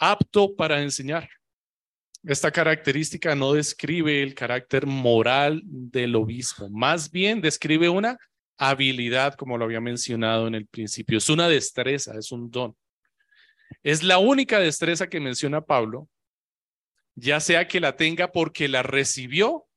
[0.01, 1.31] Apto para enseñar.
[2.25, 8.19] Esta característica no describe el carácter moral del obispo, más bien describe una
[8.57, 11.19] habilidad, como lo había mencionado en el principio.
[11.19, 12.77] Es una destreza, es un don.
[13.85, 16.09] Es la única destreza que menciona Pablo,
[17.15, 19.68] ya sea que la tenga porque la recibió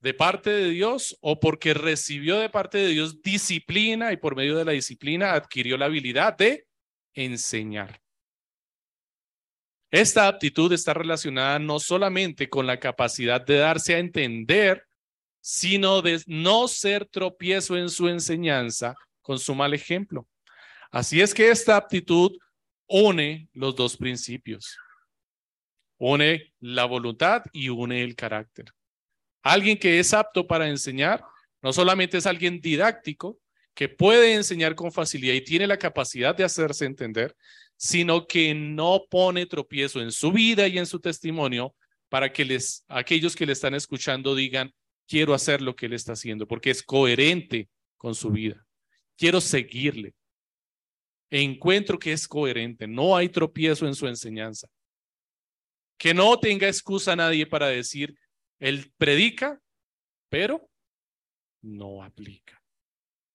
[0.00, 4.56] de parte de Dios o porque recibió de parte de Dios disciplina y por medio
[4.56, 6.66] de la disciplina adquirió la habilidad de
[7.14, 8.00] enseñar.
[9.90, 14.86] Esta aptitud está relacionada no solamente con la capacidad de darse a entender,
[15.40, 20.28] sino de no ser tropiezo en su enseñanza con su mal ejemplo.
[20.90, 22.36] Así es que esta aptitud
[22.86, 24.78] une los dos principios.
[25.98, 28.66] Une la voluntad y une el carácter.
[29.42, 31.22] Alguien que es apto para enseñar,
[31.62, 33.38] no solamente es alguien didáctico,
[33.74, 37.36] que puede enseñar con facilidad y tiene la capacidad de hacerse entender,
[37.76, 41.76] sino que no pone tropiezo en su vida y en su testimonio
[42.08, 44.74] para que les, aquellos que le están escuchando digan,
[45.06, 48.66] quiero hacer lo que él está haciendo, porque es coherente con su vida.
[49.16, 50.14] Quiero seguirle.
[51.30, 54.68] Encuentro que es coherente, no hay tropiezo en su enseñanza.
[55.96, 58.16] Que no tenga excusa nadie para decir,
[58.58, 59.60] él predica,
[60.28, 60.68] pero
[61.62, 62.62] no aplica.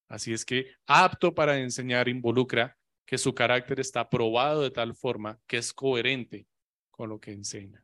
[0.08, 5.40] Así es que apto para enseñar involucra que su carácter está probado de tal forma
[5.48, 6.48] que es coherente
[6.92, 7.84] con lo que enseña.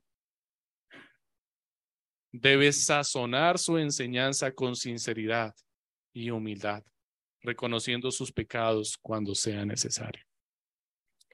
[2.32, 5.56] Debe sazonar su enseñanza con sinceridad
[6.14, 6.84] y humildad,
[7.42, 10.24] reconociendo sus pecados cuando sea necesario.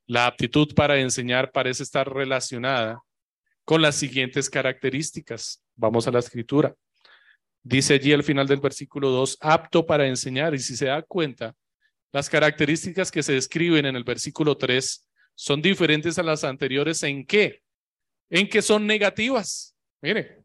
[0.07, 3.01] La aptitud para enseñar parece estar relacionada
[3.65, 5.64] con las siguientes características.
[5.75, 6.75] Vamos a la escritura.
[7.63, 10.53] Dice allí al final del versículo 2, apto para enseñar.
[10.53, 11.55] Y si se da cuenta,
[12.11, 17.25] las características que se describen en el versículo 3 son diferentes a las anteriores en
[17.25, 17.61] qué?
[18.29, 19.75] En que son negativas.
[20.01, 20.43] Mire,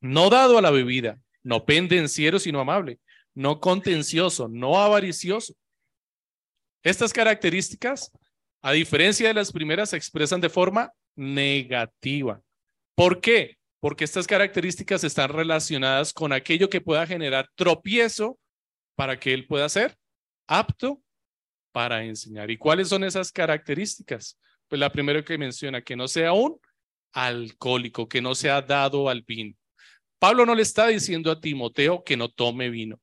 [0.00, 2.98] no dado a la bebida, no pendenciero sino amable,
[3.34, 5.54] no contencioso, no avaricioso.
[6.82, 8.10] Estas características,
[8.60, 12.42] a diferencia de las primeras, se expresan de forma negativa.
[12.94, 13.59] ¿Por qué?
[13.80, 18.38] Porque estas características están relacionadas con aquello que pueda generar tropiezo
[18.94, 19.96] para que él pueda ser
[20.46, 21.02] apto
[21.72, 22.50] para enseñar.
[22.50, 24.38] ¿Y cuáles son esas características?
[24.68, 26.60] Pues la primera que menciona, que no sea un
[27.12, 29.56] alcohólico, que no sea dado al vino.
[30.18, 33.00] Pablo no le está diciendo a Timoteo que no tome vino.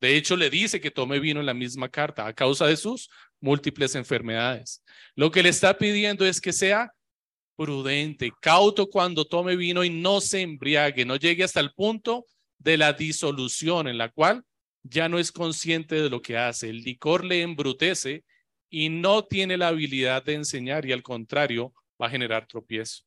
[0.00, 3.10] De hecho, le dice que tome vino en la misma carta a causa de sus
[3.40, 4.84] múltiples enfermedades.
[5.14, 6.92] Lo que le está pidiendo es que sea
[7.58, 12.24] prudente, cauto cuando tome vino y no se embriague, no llegue hasta el punto
[12.56, 14.44] de la disolución en la cual
[14.84, 16.70] ya no es consciente de lo que hace.
[16.70, 18.24] El licor le embrutece
[18.70, 23.02] y no tiene la habilidad de enseñar y al contrario va a generar tropiezo.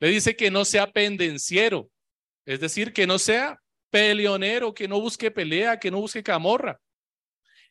[0.00, 1.88] Le dice que no sea pendenciero,
[2.44, 3.56] es decir, que no sea
[3.90, 6.80] peleonero, que no busque pelea, que no busque camorra.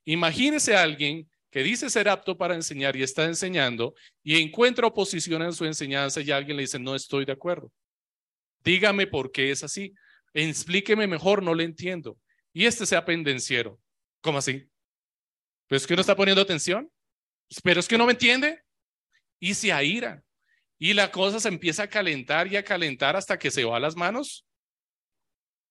[0.05, 3.93] Imagínese a alguien que dice ser apto para enseñar y está enseñando
[4.23, 7.71] y encuentra oposición en su enseñanza y alguien le dice, no estoy de acuerdo.
[8.63, 9.93] Dígame por qué es así.
[10.33, 12.17] Explíqueme mejor, no le entiendo.
[12.53, 13.79] Y este sea pendenciero.
[14.21, 14.65] ¿Cómo así?
[15.67, 16.89] Pero es que no está poniendo atención.
[17.63, 18.63] Pero es que no me entiende.
[19.39, 20.23] Y se aira.
[20.79, 23.79] Y la cosa se empieza a calentar y a calentar hasta que se va a
[23.79, 24.45] las manos.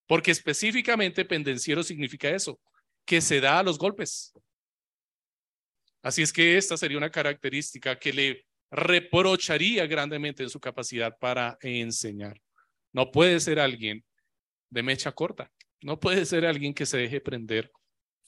[0.07, 2.61] Porque específicamente pendenciero significa eso,
[3.07, 4.35] que se da a los golpes.
[6.03, 11.59] Así es que esta sería una característica que le reprocharía grandemente en su capacidad para
[11.61, 12.41] enseñar.
[12.93, 14.05] No puede ser alguien
[14.71, 17.71] de mecha corta, no puede ser alguien que se deje prender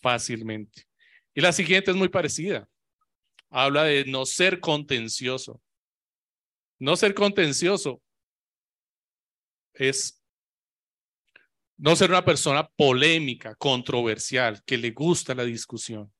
[0.00, 0.86] fácilmente.
[1.34, 2.68] Y la siguiente es muy parecida.
[3.50, 5.62] Habla de no ser contencioso.
[6.78, 8.02] No ser contencioso
[9.74, 10.22] es
[11.76, 16.12] no ser una persona polémica, controversial, que le gusta la discusión.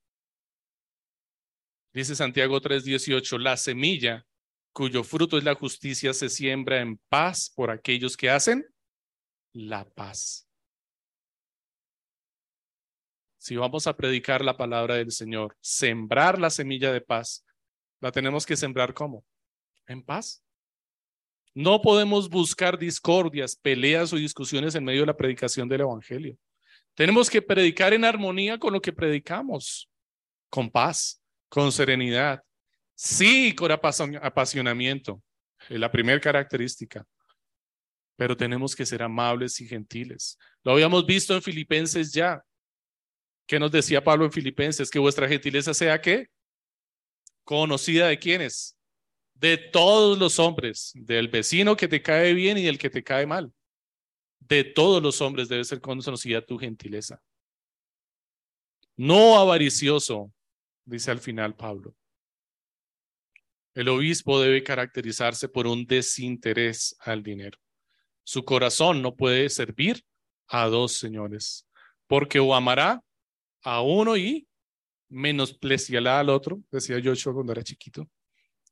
[1.93, 4.25] Dice Santiago 3:18, la semilla
[4.73, 8.65] cuyo fruto es la justicia se siembra en paz por aquellos que hacen
[9.53, 10.47] la paz.
[13.37, 17.45] Si vamos a predicar la palabra del Señor, sembrar la semilla de paz,
[17.99, 19.23] la tenemos que sembrar ¿cómo?
[19.85, 20.43] En paz.
[21.53, 26.35] No podemos buscar discordias, peleas o discusiones en medio de la predicación del Evangelio.
[26.95, 29.87] Tenemos que predicar en armonía con lo que predicamos,
[30.49, 31.22] con paz,
[31.53, 32.43] con serenidad,
[32.95, 35.21] sí, con apasionamiento,
[35.69, 37.05] es la primera característica,
[38.15, 40.35] pero tenemos que ser amables y gentiles.
[40.63, 42.43] Lo habíamos visto en Filipenses ya.
[43.45, 44.89] ¿Qué nos decía Pablo en Filipenses?
[44.89, 46.27] Que vuestra gentileza sea qué?
[47.43, 48.75] Conocida de quiénes?
[49.35, 53.27] de todos los hombres, del vecino que te cae bien y del que te cae
[53.27, 53.53] mal.
[54.39, 57.21] De todos los hombres debe ser conocida tu gentileza.
[58.95, 60.31] No avaricioso,
[60.85, 61.95] dice al final Pablo.
[63.73, 67.57] El obispo debe caracterizarse por un desinterés al dinero.
[68.23, 70.05] Su corazón no puede servir
[70.47, 71.67] a dos señores,
[72.07, 73.03] porque o amará
[73.63, 74.47] a uno y
[75.09, 78.09] menospreciará al otro, decía Joshua cuando era chiquito,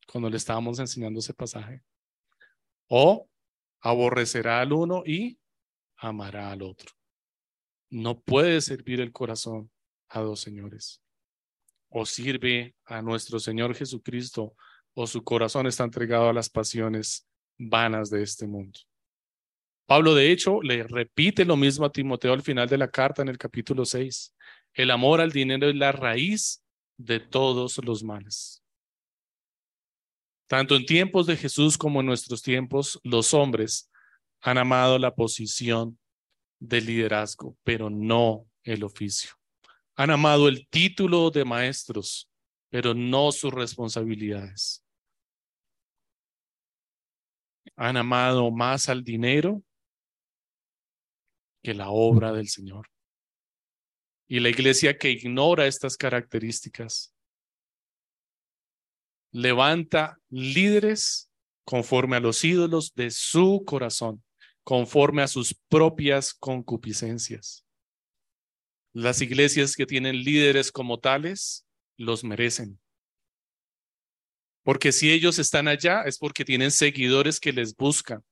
[0.07, 1.81] cuando le estábamos enseñando ese pasaje.
[2.87, 3.29] O
[3.79, 5.39] aborrecerá al uno y
[5.97, 6.91] amará al otro.
[7.89, 9.71] No puede servir el corazón
[10.09, 11.01] a dos señores.
[11.91, 14.55] O sirve a nuestro Señor Jesucristo
[14.93, 17.27] o su corazón está entregado a las pasiones
[17.57, 18.79] vanas de este mundo.
[19.85, 23.27] Pablo, de hecho, le repite lo mismo a Timoteo al final de la carta en
[23.27, 24.33] el capítulo 6.
[24.73, 26.63] El amor al dinero es la raíz
[26.97, 28.63] de todos los males.
[30.47, 33.89] Tanto en tiempos de Jesús como en nuestros tiempos, los hombres
[34.41, 35.99] han amado la posición
[36.59, 39.40] de liderazgo, pero no el oficio.
[40.01, 42.27] Han amado el título de maestros,
[42.71, 44.83] pero no sus responsabilidades.
[47.75, 49.61] Han amado más al dinero
[51.61, 52.89] que la obra del Señor.
[54.27, 57.13] Y la iglesia que ignora estas características
[59.31, 61.29] levanta líderes
[61.63, 64.23] conforme a los ídolos de su corazón,
[64.63, 67.67] conforme a sus propias concupiscencias.
[68.93, 71.65] Las iglesias que tienen líderes como tales
[71.97, 72.79] los merecen.
[74.63, 78.23] Porque si ellos están allá es porque tienen seguidores que les buscan.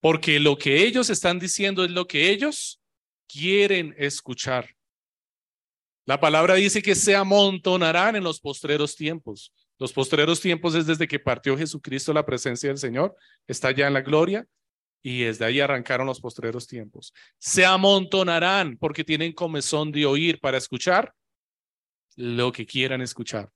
[0.00, 2.80] Porque lo que ellos están diciendo es lo que ellos
[3.28, 4.70] quieren escuchar.
[6.06, 9.52] La palabra dice que se amontonarán en los postreros tiempos.
[9.78, 13.14] Los postreros tiempos es desde que partió Jesucristo la presencia del Señor,
[13.46, 14.46] está ya en la gloria
[15.02, 17.12] y desde ahí arrancaron los postreros tiempos.
[17.38, 21.14] Se amontonarán porque tienen comezón de oír para escuchar
[22.16, 23.50] lo que quieran escuchar.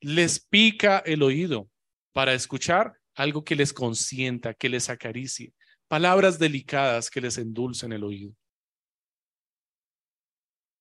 [0.00, 1.68] Les pica el oído
[2.12, 5.52] para escuchar algo que les consienta, que les acaricie,
[5.88, 8.34] palabras delicadas que les endulcen el oído.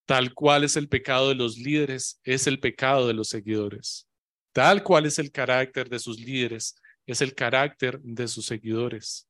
[0.06, 4.08] Tal cual es el pecado de los líderes, es el pecado de los seguidores.
[4.54, 6.76] Tal cual es el carácter de sus líderes,
[7.06, 9.28] es el carácter de sus seguidores.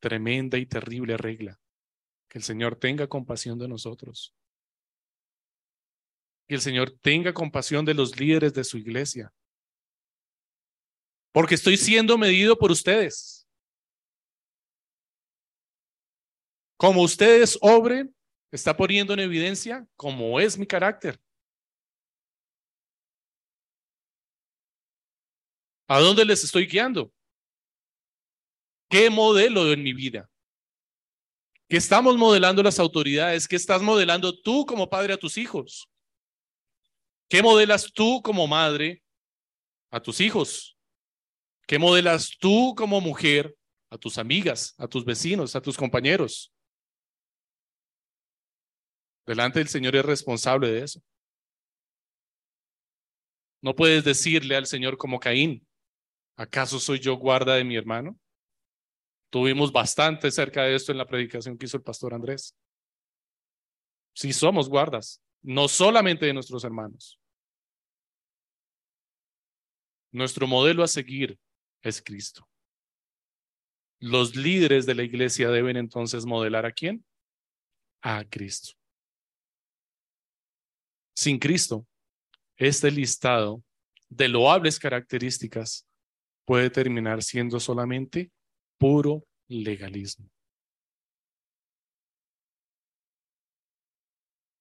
[0.00, 1.58] Tremenda y terrible regla.
[2.28, 4.34] Que el Señor tenga compasión de nosotros.
[6.48, 9.32] Que el Señor tenga compasión de los líderes de su iglesia.
[11.32, 13.46] Porque estoy siendo medido por ustedes.
[16.76, 18.14] Como ustedes obren,
[18.50, 21.20] está poniendo en evidencia cómo es mi carácter.
[25.88, 27.12] ¿A dónde les estoy guiando?
[28.88, 30.30] ¿Qué modelo en mi vida?
[31.68, 33.48] ¿Qué estamos modelando las autoridades?
[33.48, 35.88] ¿Qué estás modelando tú como padre a tus hijos?
[37.28, 39.02] ¿Qué modelas tú como madre
[39.90, 40.76] a tus hijos?
[41.66, 43.56] ¿Qué modelas tú como mujer
[43.90, 46.52] a tus amigas, a tus vecinos, a tus compañeros?
[49.26, 51.02] Delante del Señor es responsable de eso.
[53.60, 55.66] No puedes decirle al Señor como Caín,
[56.36, 58.16] ¿acaso soy yo guarda de mi hermano?
[59.30, 62.56] Tuvimos bastante cerca de esto en la predicación que hizo el pastor Andrés.
[64.14, 67.20] Si somos guardas, no solamente de nuestros hermanos.
[70.12, 71.38] Nuestro modelo a seguir
[71.82, 72.48] es Cristo.
[73.98, 77.04] Los líderes de la iglesia deben entonces modelar a quién?
[78.02, 78.72] A Cristo.
[81.14, 81.86] Sin Cristo,
[82.56, 83.62] este listado
[84.08, 85.86] de loables características
[86.44, 88.30] puede terminar siendo solamente
[88.78, 90.28] puro legalismo.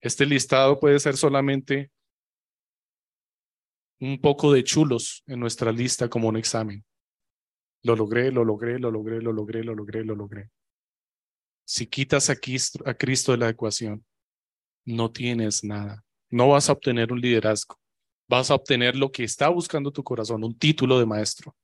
[0.01, 1.91] Este listado puede ser solamente
[3.99, 6.85] un poco de chulos en nuestra lista como un examen.
[7.81, 10.49] Lo logré, lo logré, lo logré, lo logré, lo logré, lo logré.
[11.65, 14.05] Si quitas a Cristo, de la ecuación,
[14.85, 16.03] no tienes nada.
[16.29, 17.79] No vas a obtener un liderazgo.
[18.27, 21.55] Vas a obtener lo que está buscando tu corazón, un título de maestro.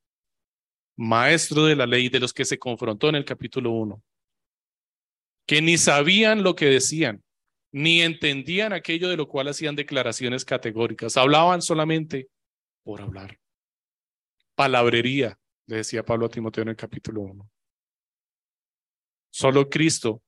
[1.03, 4.03] Maestro de la ley de los que se confrontó en el capítulo 1.
[5.47, 7.23] Que ni sabían lo que decían,
[7.71, 11.17] ni entendían aquello de lo cual hacían declaraciones categóricas.
[11.17, 12.29] Hablaban solamente
[12.83, 13.39] por hablar.
[14.53, 17.49] Palabrería, le decía Pablo a Timoteo en el capítulo 1.
[19.31, 20.21] Solo Cristo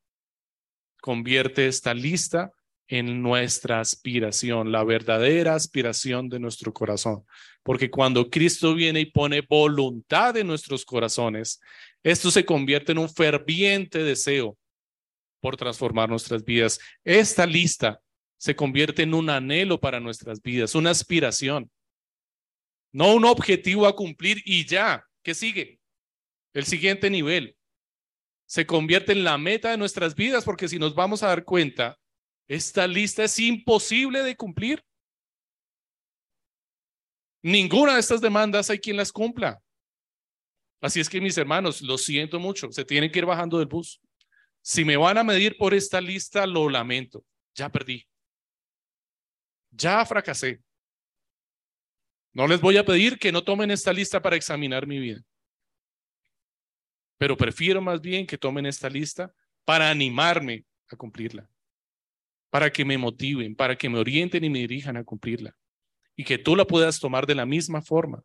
[1.02, 2.52] convierte esta lista
[2.88, 7.26] en nuestra aspiración, la verdadera aspiración de nuestro corazón.
[7.64, 11.62] Porque cuando Cristo viene y pone voluntad en nuestros corazones,
[12.04, 14.58] esto se convierte en un ferviente deseo
[15.40, 16.80] por transformar nuestras vidas.
[17.04, 18.02] Esta lista
[18.38, 21.72] se convierte en un anhelo para nuestras vidas, una aspiración,
[22.92, 25.06] no un objetivo a cumplir y ya.
[25.24, 25.80] ¿Qué sigue?
[26.54, 27.56] El siguiente nivel
[28.46, 31.98] se convierte en la meta de nuestras vidas porque si nos vamos a dar cuenta,
[32.48, 34.84] esta lista es imposible de cumplir.
[37.42, 39.62] Ninguna de estas demandas hay quien las cumpla.
[40.82, 44.02] Así es que mis hermanos, lo siento mucho, se tienen que ir bajando del bus.
[44.62, 47.26] Si me van a medir por esta lista, lo lamento.
[47.56, 48.06] Ya perdí.
[49.72, 50.62] Ya fracasé.
[52.34, 55.22] No les voy a pedir que no tomen esta lista para examinar mi vida.
[57.18, 59.34] Pero prefiero más bien que tomen esta lista
[59.66, 61.48] para animarme a cumplirla
[62.54, 65.56] para que me motiven, para que me orienten y me dirijan a cumplirla.
[66.16, 68.24] Y que tú la puedas tomar de la misma forma.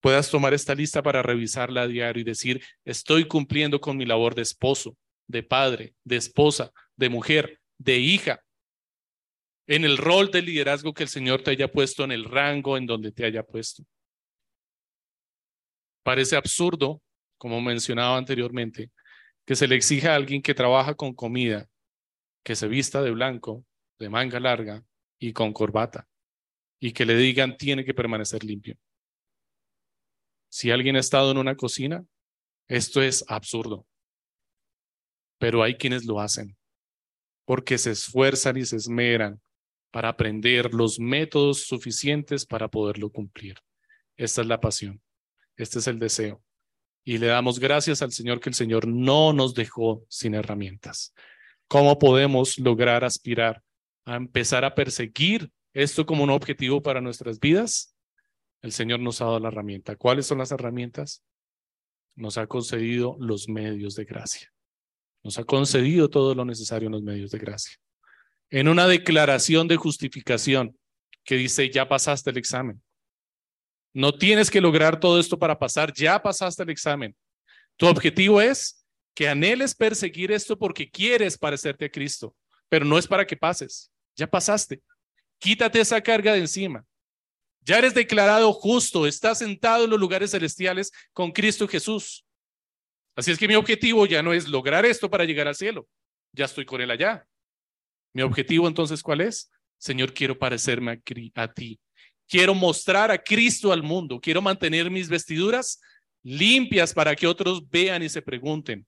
[0.00, 4.34] Puedas tomar esta lista para revisarla a diario y decir, estoy cumpliendo con mi labor
[4.34, 4.94] de esposo,
[5.26, 8.42] de padre, de esposa, de mujer, de hija,
[9.66, 12.84] en el rol de liderazgo que el Señor te haya puesto, en el rango en
[12.84, 13.84] donde te haya puesto.
[16.02, 17.00] Parece absurdo,
[17.38, 18.90] como mencionaba anteriormente,
[19.46, 21.70] que se le exija a alguien que trabaja con comida
[22.42, 23.64] que se vista de blanco,
[23.98, 24.84] de manga larga
[25.18, 26.08] y con corbata,
[26.80, 28.78] y que le digan tiene que permanecer limpio.
[30.48, 32.04] Si alguien ha estado en una cocina,
[32.68, 33.86] esto es absurdo.
[35.38, 36.56] Pero hay quienes lo hacen,
[37.44, 39.40] porque se esfuerzan y se esmeran
[39.90, 43.56] para aprender los métodos suficientes para poderlo cumplir.
[44.16, 45.02] Esta es la pasión,
[45.56, 46.42] este es el deseo.
[47.04, 51.14] Y le damos gracias al Señor que el Señor no nos dejó sin herramientas.
[51.70, 53.62] ¿Cómo podemos lograr aspirar
[54.04, 57.94] a empezar a perseguir esto como un objetivo para nuestras vidas?
[58.60, 59.94] El Señor nos ha dado la herramienta.
[59.94, 61.22] ¿Cuáles son las herramientas?
[62.16, 64.52] Nos ha concedido los medios de gracia.
[65.22, 67.76] Nos ha concedido todo lo necesario en los medios de gracia.
[68.50, 70.76] En una declaración de justificación
[71.22, 72.82] que dice, ya pasaste el examen.
[73.94, 77.14] No tienes que lograr todo esto para pasar, ya pasaste el examen.
[77.76, 78.79] Tu objetivo es
[79.14, 82.34] que anheles perseguir esto porque quieres parecerte a Cristo,
[82.68, 83.90] pero no es para que pases.
[84.16, 84.82] Ya pasaste.
[85.38, 86.84] Quítate esa carga de encima.
[87.62, 92.24] Ya eres declarado justo, estás sentado en los lugares celestiales con Cristo Jesús.
[93.14, 95.86] Así es que mi objetivo ya no es lograr esto para llegar al cielo.
[96.32, 97.26] Ya estoy con Él allá.
[98.14, 99.50] Mi objetivo entonces, ¿cuál es?
[99.78, 101.78] Señor, quiero parecerme a, a ti.
[102.28, 104.20] Quiero mostrar a Cristo al mundo.
[104.20, 105.80] Quiero mantener mis vestiduras
[106.22, 108.86] limpias para que otros vean y se pregunten,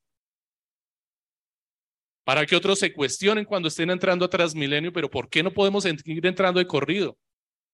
[2.24, 5.82] para que otros se cuestionen cuando estén entrando a Transmilenio, pero ¿por qué no podemos
[5.82, 7.18] seguir entrando de corrido?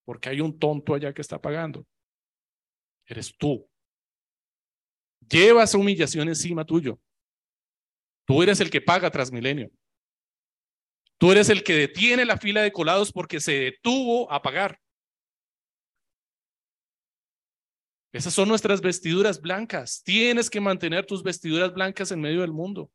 [0.05, 1.87] Porque hay un tonto allá que está pagando.
[3.07, 3.69] Eres tú.
[5.29, 6.99] Lleva esa humillación encima tuyo.
[8.27, 9.71] Tú eres el que paga Transmilenio.
[11.19, 14.81] Tú eres el que detiene la fila de colados porque se detuvo a pagar.
[18.13, 20.03] Esas son nuestras vestiduras blancas.
[20.03, 22.91] Tienes que mantener tus vestiduras blancas en medio del mundo.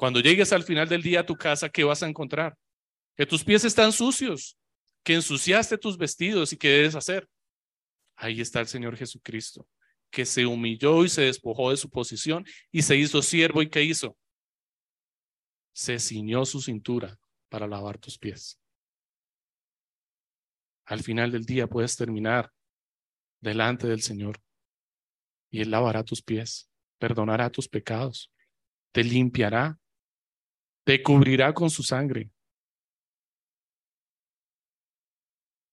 [0.00, 2.56] Cuando llegues al final del día a tu casa, ¿qué vas a encontrar?
[3.18, 4.56] Que tus pies están sucios,
[5.02, 7.28] que ensuciaste tus vestidos y qué debes hacer?
[8.16, 9.68] Ahí está el Señor Jesucristo,
[10.08, 13.82] que se humilló y se despojó de su posición y se hizo siervo y ¿qué
[13.82, 14.16] hizo?
[15.74, 17.18] Se ciñó su cintura
[17.50, 18.58] para lavar tus pies.
[20.86, 22.50] Al final del día puedes terminar
[23.38, 24.40] delante del Señor
[25.50, 28.32] y Él lavará tus pies, perdonará tus pecados,
[28.92, 29.79] te limpiará,
[30.84, 32.30] te cubrirá con su sangre.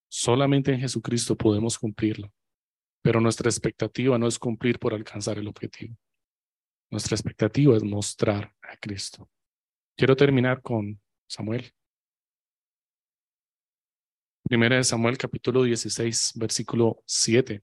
[0.10, 2.32] Solamente en Jesucristo podemos cumplirlo,
[3.01, 5.95] pero nuestra expectativa no es cumplir por alcanzar el objetivo.
[6.89, 9.30] Nuestra expectativa es mostrar a Cristo.
[9.95, 11.74] Quiero terminar con Samuel.
[14.43, 17.62] Primera de Samuel capítulo 16, versículo 7.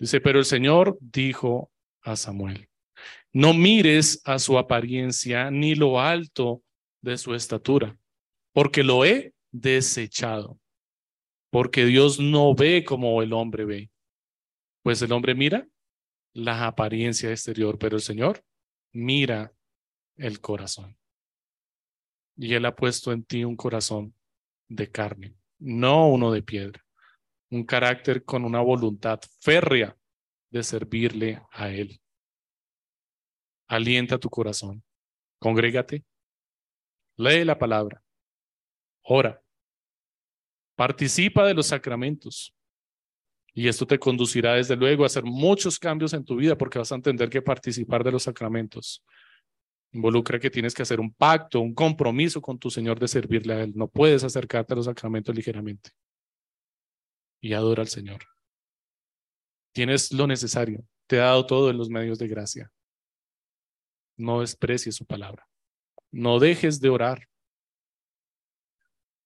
[0.00, 1.70] Dice, pero el Señor dijo
[2.02, 2.69] a Samuel,
[3.32, 6.62] no mires a su apariencia ni lo alto
[7.00, 7.96] de su estatura,
[8.52, 10.60] porque lo he desechado
[11.50, 13.90] porque Dios no ve como el hombre ve.
[14.82, 15.68] Pues el hombre mira
[16.32, 18.42] la apariencia exterior, pero el Señor
[18.92, 19.52] mira
[20.16, 20.96] el corazón.
[22.36, 24.14] Y Él ha puesto en ti un corazón
[24.68, 26.82] de carne, no uno de piedra,
[27.50, 29.96] un carácter con una voluntad férrea
[30.50, 31.99] de servirle a Él.
[33.70, 34.82] Alienta tu corazón,
[35.38, 36.04] congrégate,
[37.16, 38.02] lee la palabra,
[39.02, 39.40] ora,
[40.80, 42.54] Participa de los sacramentos.
[43.52, 46.90] Y esto te conducirá desde luego a hacer muchos cambios en tu vida porque vas
[46.90, 49.04] a entender que participar de los sacramentos
[49.92, 53.62] involucra que tienes que hacer un pacto, un compromiso con tu Señor de servirle a
[53.62, 53.72] Él.
[53.74, 55.90] No puedes acercarte a los sacramentos ligeramente.
[57.42, 58.20] Y adora al Señor.
[59.72, 60.82] Tienes lo necesario.
[61.06, 62.72] Te ha dado todo en los medios de gracia.
[64.20, 65.48] No desprecies su palabra.
[66.12, 67.26] No dejes de orar.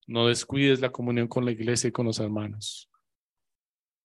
[0.06, 2.88] No descuides la comunión con la iglesia y con los hermanos.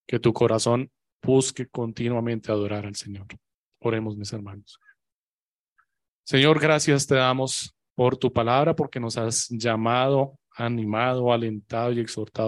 [0.08, 0.90] Que tu corazón
[1.22, 3.28] busque continuamente adorar al Señor.
[3.82, 4.80] Oremos, mis hermanos.
[6.24, 12.48] Señor, gracias te damos por tu palabra, porque nos has llamado, animado, alentado y exhortado